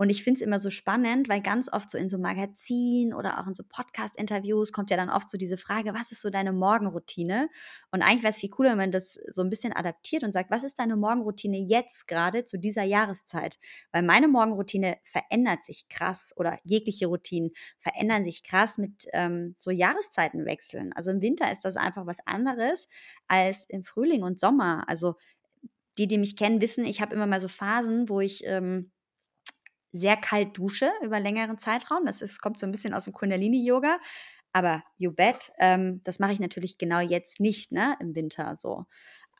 Und 0.00 0.10
ich 0.10 0.22
finde 0.22 0.38
es 0.38 0.42
immer 0.42 0.60
so 0.60 0.70
spannend, 0.70 1.28
weil 1.28 1.42
ganz 1.42 1.70
oft 1.72 1.90
so 1.90 1.98
in 1.98 2.08
so 2.08 2.18
Magazinen 2.18 3.12
oder 3.12 3.40
auch 3.40 3.48
in 3.48 3.54
so 3.56 3.64
Podcast-Interviews 3.68 4.72
kommt 4.72 4.90
ja 4.90 4.96
dann 4.96 5.10
oft 5.10 5.28
so 5.28 5.36
diese 5.36 5.56
Frage, 5.56 5.92
was 5.92 6.12
ist 6.12 6.22
so 6.22 6.30
deine 6.30 6.52
Morgenroutine? 6.52 7.48
Und 7.90 8.02
eigentlich 8.02 8.22
wäre 8.22 8.30
es 8.30 8.38
viel 8.38 8.48
cooler, 8.48 8.70
wenn 8.70 8.78
man 8.78 8.90
das 8.92 9.18
so 9.28 9.42
ein 9.42 9.50
bisschen 9.50 9.72
adaptiert 9.72 10.22
und 10.22 10.32
sagt, 10.32 10.52
was 10.52 10.62
ist 10.62 10.78
deine 10.78 10.94
Morgenroutine 10.96 11.58
jetzt 11.58 12.06
gerade 12.06 12.44
zu 12.44 12.58
dieser 12.60 12.84
Jahreszeit? 12.84 13.58
Weil 13.90 14.04
meine 14.04 14.28
Morgenroutine 14.28 14.98
verändert 15.02 15.64
sich 15.64 15.88
krass 15.88 16.32
oder 16.36 16.60
jegliche 16.62 17.08
Routinen 17.08 17.50
verändern 17.80 18.22
sich 18.22 18.44
krass 18.44 18.78
mit 18.78 19.08
ähm, 19.12 19.56
so 19.58 19.72
Jahreszeitenwechseln. 19.72 20.92
Also 20.92 21.10
im 21.10 21.22
Winter 21.22 21.50
ist 21.50 21.64
das 21.64 21.76
einfach 21.76 22.06
was 22.06 22.24
anderes 22.24 22.88
als 23.26 23.68
im 23.68 23.82
Frühling 23.82 24.22
und 24.22 24.38
Sommer. 24.38 24.84
Also 24.86 25.16
die, 25.98 26.06
die 26.06 26.18
mich 26.18 26.36
kennen, 26.36 26.60
wissen, 26.60 26.84
ich 26.84 27.00
habe 27.00 27.14
immer 27.14 27.26
mal 27.26 27.40
so 27.40 27.48
Phasen, 27.48 28.08
wo 28.08 28.20
ich 28.20 28.44
ähm, 28.46 28.90
sehr 29.92 30.16
kalt 30.16 30.56
dusche 30.56 30.90
über 31.02 31.20
längeren 31.20 31.58
Zeitraum. 31.58 32.04
Das 32.06 32.20
ist, 32.20 32.40
kommt 32.40 32.58
so 32.58 32.66
ein 32.66 32.72
bisschen 32.72 32.94
aus 32.94 33.04
dem 33.04 33.12
Kundalini-Yoga. 33.12 33.98
Aber 34.52 34.82
you 34.96 35.12
bet, 35.12 35.52
ähm, 35.58 36.00
das 36.04 36.18
mache 36.18 36.32
ich 36.32 36.40
natürlich 36.40 36.78
genau 36.78 37.00
jetzt 37.00 37.40
nicht, 37.40 37.72
ne, 37.72 37.96
im 38.00 38.14
Winter 38.14 38.56
so. 38.56 38.86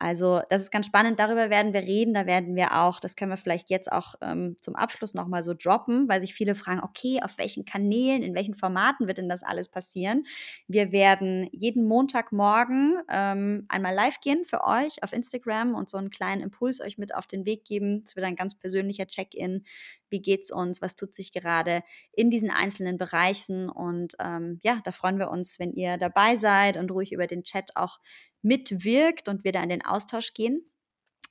Also 0.01 0.41
das 0.49 0.61
ist 0.61 0.71
ganz 0.71 0.85
spannend, 0.85 1.19
darüber 1.19 1.49
werden 1.49 1.73
wir 1.73 1.81
reden, 1.81 2.13
da 2.13 2.25
werden 2.25 2.55
wir 2.55 2.79
auch, 2.79 3.01
das 3.01 3.17
können 3.17 3.31
wir 3.31 3.37
vielleicht 3.37 3.69
jetzt 3.69 3.91
auch 3.91 4.15
ähm, 4.21 4.55
zum 4.61 4.77
Abschluss 4.77 5.13
nochmal 5.13 5.43
so 5.43 5.53
droppen, 5.53 6.07
weil 6.07 6.21
sich 6.21 6.33
viele 6.33 6.55
fragen, 6.55 6.81
okay, 6.81 7.19
auf 7.21 7.37
welchen 7.37 7.65
Kanälen, 7.65 8.23
in 8.23 8.33
welchen 8.33 8.55
Formaten 8.55 9.07
wird 9.07 9.17
denn 9.17 9.27
das 9.27 9.43
alles 9.43 9.67
passieren? 9.67 10.25
Wir 10.67 10.93
werden 10.93 11.49
jeden 11.51 11.85
Montagmorgen 11.85 13.01
ähm, 13.09 13.65
einmal 13.67 13.93
live 13.93 14.21
gehen 14.21 14.45
für 14.45 14.63
euch 14.63 15.03
auf 15.03 15.11
Instagram 15.11 15.75
und 15.75 15.89
so 15.89 15.97
einen 15.97 16.11
kleinen 16.11 16.41
Impuls 16.41 16.79
euch 16.79 16.97
mit 16.97 17.13
auf 17.13 17.27
den 17.27 17.45
Weg 17.45 17.65
geben. 17.65 18.01
Es 18.05 18.15
wird 18.15 18.25
ein 18.25 18.37
ganz 18.37 18.55
persönlicher 18.55 19.05
Check-in. 19.05 19.65
Wie 20.09 20.21
geht's 20.21 20.49
uns? 20.49 20.81
Was 20.81 20.95
tut 20.95 21.13
sich 21.13 21.31
gerade 21.33 21.83
in 22.13 22.29
diesen 22.29 22.49
einzelnen 22.49 22.97
Bereichen? 22.97 23.69
Und 23.69 24.15
ähm, 24.19 24.59
ja, 24.63 24.79
da 24.83 24.91
freuen 24.91 25.19
wir 25.19 25.29
uns, 25.29 25.59
wenn 25.59 25.73
ihr 25.73 25.97
dabei 25.97 26.37
seid 26.37 26.77
und 26.77 26.89
ruhig 26.89 27.11
über 27.11 27.27
den 27.27 27.43
Chat 27.43 27.75
auch 27.75 27.99
mitwirkt 28.41 29.27
und 29.27 29.43
wir 29.43 29.51
da 29.51 29.63
in 29.63 29.69
den 29.69 29.85
Austausch 29.85 30.33
gehen. 30.33 30.69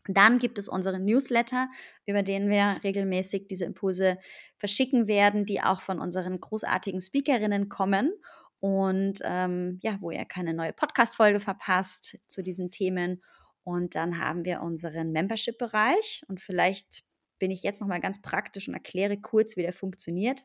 Dann 0.07 0.39
gibt 0.39 0.59
es 0.59 0.69
unseren 0.69 1.05
Newsletter, 1.05 1.69
über 2.07 2.23
den 2.23 2.49
wir 2.49 2.81
regelmäßig 2.83 3.47
diese 3.49 3.67
Impulse 3.67 4.19
verschicken 4.57 5.07
werden, 5.07 5.45
die 5.45 5.61
auch 5.61 5.83
von 5.83 6.01
unseren 6.01 6.41
großartigen 6.41 7.01
Speakerinnen 7.01 7.69
kommen 7.69 8.13
und 8.61 9.21
ähm, 9.23 9.79
ja, 9.83 9.99
wo 10.01 10.11
ihr 10.11 10.25
keine 10.25 10.55
neue 10.55 10.73
Podcast-Folge 10.73 11.41
verpasst 11.41 12.19
zu 12.27 12.43
diesen 12.43 12.71
Themen. 12.71 13.23
Und 13.65 13.95
dann 13.95 14.19
haben 14.19 14.45
wir 14.47 14.63
unseren 14.63 15.13
Membership-Bereich 15.13 16.23
und 16.29 16.41
vielleicht 16.41 17.03
bin 17.39 17.51
ich 17.51 17.63
jetzt 17.63 17.81
noch 17.81 17.89
mal 17.89 18.01
ganz 18.01 18.21
praktisch 18.21 18.67
und 18.67 18.75
erkläre 18.75 19.21
kurz, 19.21 19.57
wie 19.57 19.63
der 19.63 19.73
funktioniert. 19.73 20.45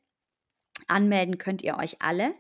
Anmelden 0.88 1.38
könnt 1.38 1.62
ihr 1.62 1.78
euch 1.78 2.02
alle. 2.02 2.34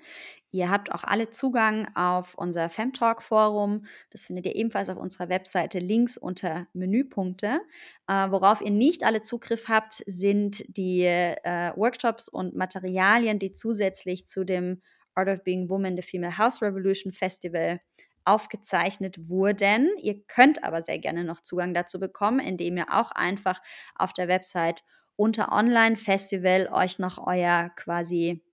Ihr 0.51 0.69
habt 0.69 0.91
auch 0.91 1.03
alle 1.03 1.31
Zugang 1.31 1.87
auf 1.95 2.35
unser 2.35 2.69
Femtalk 2.69 3.23
Forum. 3.23 3.85
Das 4.11 4.25
findet 4.25 4.45
ihr 4.45 4.55
ebenfalls 4.55 4.87
auf 4.89 4.97
unserer 4.99 5.27
Webseite 5.27 5.79
links 5.79 6.15
unter 6.15 6.67
Menüpunkte. 6.73 7.61
Äh, 8.07 8.29
worauf 8.29 8.61
ihr 8.61 8.69
nicht 8.69 9.03
alle 9.03 9.23
Zugriff 9.23 9.67
habt, 9.67 10.03
sind 10.05 10.63
die 10.67 11.05
äh, 11.05 11.71
Workshops 11.75 12.29
und 12.29 12.55
Materialien, 12.55 13.39
die 13.39 13.53
zusätzlich 13.53 14.27
zu 14.27 14.43
dem 14.43 14.83
Art 15.15 15.27
of 15.27 15.43
Being 15.43 15.69
Woman, 15.71 15.95
the 15.95 16.03
Female 16.03 16.37
House 16.37 16.61
Revolution 16.61 17.13
Festival 17.13 17.79
aufgezeichnet 18.25 19.27
wurden. 19.27 19.89
Ihr 20.01 20.23
könnt 20.27 20.63
aber 20.63 20.81
sehr 20.81 20.99
gerne 20.99 21.23
noch 21.23 21.41
Zugang 21.41 21.73
dazu 21.73 21.99
bekommen, 21.99 22.39
indem 22.39 22.77
ihr 22.77 22.93
auch 22.93 23.11
einfach 23.11 23.59
auf 23.95 24.13
der 24.13 24.27
Website 24.27 24.83
unter 25.15 25.51
Online-Festival 25.51 26.69
euch 26.71 26.99
noch 26.99 27.25
euer 27.25 27.69
quasi 27.75 28.43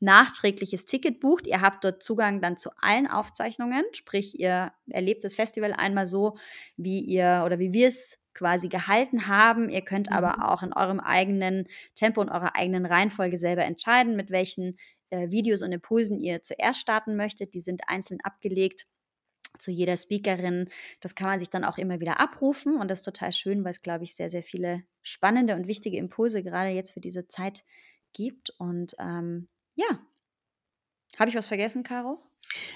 nachträgliches 0.00 0.86
Ticket 0.86 1.20
bucht. 1.20 1.46
Ihr 1.46 1.60
habt 1.60 1.84
dort 1.84 2.02
Zugang 2.02 2.40
dann 2.40 2.56
zu 2.56 2.70
allen 2.80 3.06
Aufzeichnungen, 3.06 3.84
sprich 3.92 4.38
ihr 4.40 4.72
erlebt 4.88 5.24
das 5.24 5.34
Festival 5.34 5.72
einmal 5.74 6.06
so, 6.06 6.36
wie 6.76 7.00
ihr 7.00 7.42
oder 7.44 7.58
wie 7.58 7.72
wir 7.72 7.88
es 7.88 8.18
quasi 8.34 8.68
gehalten 8.68 9.26
haben. 9.28 9.68
Ihr 9.68 9.82
könnt 9.82 10.08
Mhm. 10.08 10.14
aber 10.14 10.50
auch 10.50 10.62
in 10.62 10.72
eurem 10.72 11.00
eigenen 11.00 11.66
Tempo 11.94 12.20
und 12.20 12.30
eurer 12.30 12.56
eigenen 12.56 12.86
Reihenfolge 12.86 13.36
selber 13.36 13.64
entscheiden, 13.64 14.16
mit 14.16 14.30
welchen 14.30 14.78
äh, 15.10 15.30
Videos 15.30 15.62
und 15.62 15.72
Impulsen 15.72 16.18
ihr 16.18 16.42
zuerst 16.42 16.80
starten 16.80 17.16
möchtet. 17.16 17.52
Die 17.54 17.60
sind 17.60 17.82
einzeln 17.88 18.20
abgelegt 18.22 18.86
zu 19.58 19.70
jeder 19.70 19.96
Speakerin. 19.96 20.68
Das 21.00 21.14
kann 21.14 21.28
man 21.28 21.38
sich 21.38 21.50
dann 21.50 21.64
auch 21.64 21.78
immer 21.78 22.00
wieder 22.00 22.20
abrufen 22.20 22.76
und 22.76 22.88
das 22.88 23.00
ist 23.00 23.04
total 23.04 23.32
schön, 23.32 23.64
weil 23.64 23.72
es, 23.72 23.82
glaube 23.82 24.04
ich, 24.04 24.14
sehr, 24.14 24.30
sehr 24.30 24.42
viele 24.42 24.82
spannende 25.02 25.54
und 25.54 25.68
wichtige 25.68 25.96
Impulse 25.98 26.42
gerade 26.42 26.70
jetzt 26.70 26.92
für 26.92 27.00
diese 27.00 27.28
Zeit 27.28 27.64
gibt. 28.12 28.50
Und 28.58 28.94
ähm, 28.98 29.48
ja, 29.74 30.00
habe 31.18 31.30
ich 31.30 31.36
was 31.36 31.46
vergessen, 31.46 31.82
Caro? 31.82 32.22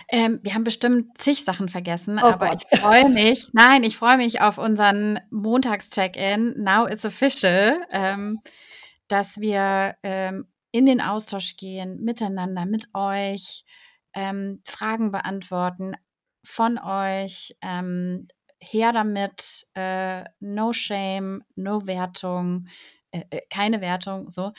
Ähm, 0.08 0.40
wir 0.42 0.54
haben 0.54 0.64
bestimmt 0.64 1.18
zig 1.18 1.44
Sachen 1.44 1.68
vergessen, 1.68 2.20
Oh 2.22 2.26
aber 2.26 2.50
Gott. 2.50 2.64
ich 2.70 2.80
freue 2.80 3.08
mich. 3.08 3.48
Nein, 3.52 3.82
ich 3.82 3.96
freue 3.96 4.16
mich 4.16 4.40
auf 4.40 4.58
unseren 4.58 5.18
Montags-Check-In. 5.30 6.54
Now 6.58 6.86
it's 6.86 7.04
official, 7.04 7.80
ähm, 7.90 8.40
dass 9.08 9.38
wir 9.38 9.96
ähm, 10.02 10.46
in 10.70 10.86
den 10.86 11.00
Austausch 11.00 11.56
gehen, 11.56 12.00
miteinander, 12.02 12.66
mit 12.66 12.88
euch, 12.94 13.64
ähm, 14.12 14.60
Fragen 14.64 15.10
beantworten 15.10 15.94
von 16.44 16.78
euch. 16.78 17.56
Ähm, 17.62 18.28
her 18.60 18.92
damit, 18.92 19.66
äh, 19.74 20.24
no 20.40 20.72
shame, 20.72 21.44
no 21.54 21.86
Wertung, 21.86 22.68
äh, 23.10 23.22
äh, 23.30 23.40
keine 23.50 23.80
Wertung, 23.80 24.30
so. 24.30 24.52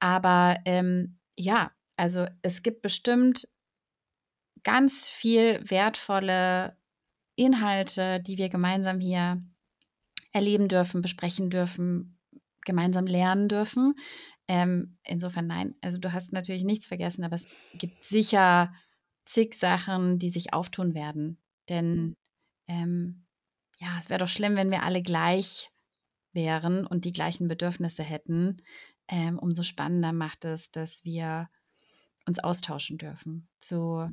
Aber 0.00 0.56
ähm, 0.64 1.18
ja, 1.36 1.70
also 1.96 2.26
es 2.42 2.62
gibt 2.62 2.82
bestimmt 2.82 3.48
ganz 4.64 5.08
viel 5.08 5.60
wertvolle 5.68 6.76
Inhalte, 7.36 8.20
die 8.20 8.38
wir 8.38 8.48
gemeinsam 8.48 9.00
hier 9.00 9.42
erleben 10.32 10.68
dürfen, 10.68 11.02
besprechen 11.02 11.50
dürfen, 11.50 12.18
gemeinsam 12.64 13.06
lernen 13.06 13.48
dürfen. 13.48 13.94
Ähm, 14.48 14.98
insofern 15.04 15.46
nein, 15.46 15.74
also 15.80 15.98
du 15.98 16.12
hast 16.12 16.32
natürlich 16.32 16.64
nichts 16.64 16.86
vergessen, 16.86 17.24
aber 17.24 17.36
es 17.36 17.46
gibt 17.74 18.02
sicher 18.04 18.72
zig 19.32 19.54
Sachen, 19.54 20.18
die 20.18 20.30
sich 20.30 20.52
auftun 20.52 20.94
werden. 20.94 21.38
Denn 21.68 22.14
ähm, 22.68 23.24
ja, 23.78 23.98
es 23.98 24.10
wäre 24.10 24.20
doch 24.20 24.28
schlimm, 24.28 24.56
wenn 24.56 24.70
wir 24.70 24.82
alle 24.82 25.02
gleich 25.02 25.70
wären 26.32 26.86
und 26.86 27.04
die 27.04 27.12
gleichen 27.12 27.48
Bedürfnisse 27.48 28.02
hätten. 28.02 28.56
Ähm, 29.08 29.38
umso 29.38 29.62
spannender 29.62 30.12
macht 30.12 30.44
es, 30.44 30.70
dass 30.70 31.04
wir 31.04 31.48
uns 32.26 32.38
austauschen 32.38 32.98
dürfen 32.98 33.48
zu 33.58 34.08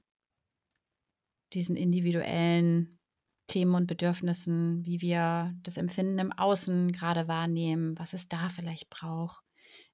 diesen 1.54 1.76
individuellen 1.76 3.00
Themen 3.48 3.76
und 3.76 3.88
Bedürfnissen, 3.88 4.86
wie 4.86 5.02
wir 5.02 5.56
das 5.64 5.78
Empfinden 5.78 6.20
im 6.20 6.32
Außen 6.32 6.92
gerade 6.92 7.28
wahrnehmen, 7.28 7.98
was 7.98 8.14
es 8.14 8.28
da 8.28 8.50
vielleicht 8.50 8.90
braucht, 8.90 9.44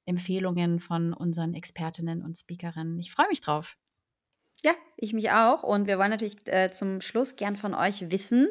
Empfehlungen 0.05 0.79
von 0.79 1.13
unseren 1.13 1.53
Expertinnen 1.53 2.21
und 2.21 2.37
Speakerinnen. 2.37 2.99
Ich 2.99 3.11
freue 3.11 3.29
mich 3.29 3.41
drauf. 3.41 3.77
Ja, 4.63 4.73
ich 4.97 5.13
mich 5.13 5.31
auch. 5.31 5.63
Und 5.63 5.85
wir 5.85 5.99
wollen 5.99 6.09
natürlich 6.09 6.37
äh, 6.47 6.71
zum 6.71 7.01
Schluss 7.01 7.35
gern 7.35 7.55
von 7.55 7.75
euch 7.75 8.09
wissen, 8.09 8.47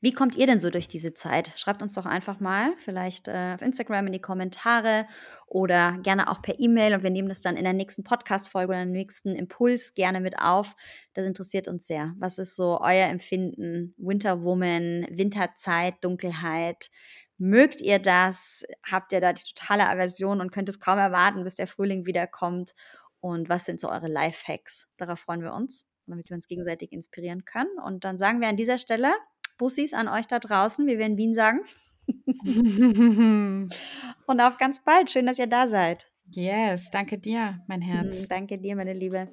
wie 0.00 0.12
kommt 0.12 0.36
ihr 0.36 0.46
denn 0.46 0.60
so 0.60 0.70
durch 0.70 0.86
diese 0.86 1.14
Zeit? 1.14 1.52
Schreibt 1.56 1.82
uns 1.82 1.94
doch 1.94 2.06
einfach 2.06 2.38
mal, 2.40 2.72
vielleicht 2.76 3.26
äh, 3.26 3.54
auf 3.54 3.62
Instagram 3.62 4.06
in 4.06 4.12
die 4.12 4.20
Kommentare 4.20 5.06
oder 5.46 5.98
gerne 6.02 6.30
auch 6.30 6.42
per 6.42 6.60
E-Mail. 6.60 6.94
Und 6.94 7.02
wir 7.02 7.10
nehmen 7.10 7.28
das 7.28 7.40
dann 7.40 7.56
in 7.56 7.64
der 7.64 7.72
nächsten 7.72 8.04
Podcast-Folge 8.04 8.70
oder 8.72 8.82
im 8.82 8.92
nächsten 8.92 9.34
Impuls 9.34 9.94
gerne 9.94 10.20
mit 10.20 10.38
auf. 10.38 10.76
Das 11.14 11.26
interessiert 11.26 11.66
uns 11.68 11.86
sehr. 11.86 12.14
Was 12.18 12.38
ist 12.38 12.54
so 12.54 12.78
euer 12.80 13.08
Empfinden? 13.08 13.94
Winter 13.96 14.42
Woman, 14.44 15.06
Winterzeit, 15.10 15.94
Dunkelheit. 16.02 16.90
Mögt 17.38 17.80
ihr 17.80 17.98
das? 17.98 18.64
Habt 18.82 19.12
ihr 19.12 19.20
da 19.20 19.32
die 19.32 19.42
totale 19.42 19.88
Aversion 19.88 20.40
und 20.40 20.52
könnt 20.52 20.68
es 20.68 20.80
kaum 20.80 20.98
erwarten, 20.98 21.44
bis 21.44 21.56
der 21.56 21.66
Frühling 21.66 22.06
wiederkommt? 22.06 22.72
Und 23.20 23.48
was 23.48 23.64
sind 23.64 23.80
so 23.80 23.90
eure 23.90 24.08
Lifehacks? 24.08 24.88
Darauf 24.96 25.20
freuen 25.20 25.42
wir 25.42 25.52
uns, 25.52 25.86
damit 26.06 26.28
wir 26.30 26.36
uns 26.36 26.46
gegenseitig 26.46 26.92
inspirieren 26.92 27.44
können. 27.44 27.78
Und 27.84 28.04
dann 28.04 28.18
sagen 28.18 28.40
wir 28.40 28.48
an 28.48 28.56
dieser 28.56 28.78
Stelle 28.78 29.12
Bussis 29.58 29.94
an 29.94 30.08
euch 30.08 30.26
da 30.26 30.38
draußen, 30.38 30.86
wie 30.86 30.98
wir 30.98 31.06
in 31.06 31.16
Wien 31.16 31.34
sagen. 31.34 31.60
Und 34.26 34.40
auf 34.40 34.58
ganz 34.58 34.82
bald. 34.84 35.10
Schön, 35.10 35.26
dass 35.26 35.38
ihr 35.38 35.46
da 35.46 35.66
seid. 35.66 36.06
yes, 36.30 36.90
danke 36.90 37.18
dir, 37.18 37.60
mein 37.66 37.80
Herz. 37.80 38.28
Danke 38.28 38.58
dir, 38.58 38.76
meine 38.76 38.92
Liebe. 38.92 39.28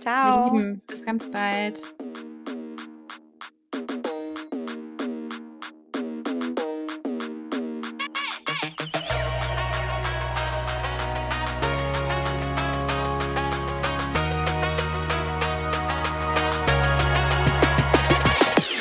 Ciao. 0.00 0.52
Lieben, 0.52 0.82
bis 0.86 1.04
ganz 1.04 1.30
bald. 1.30 1.82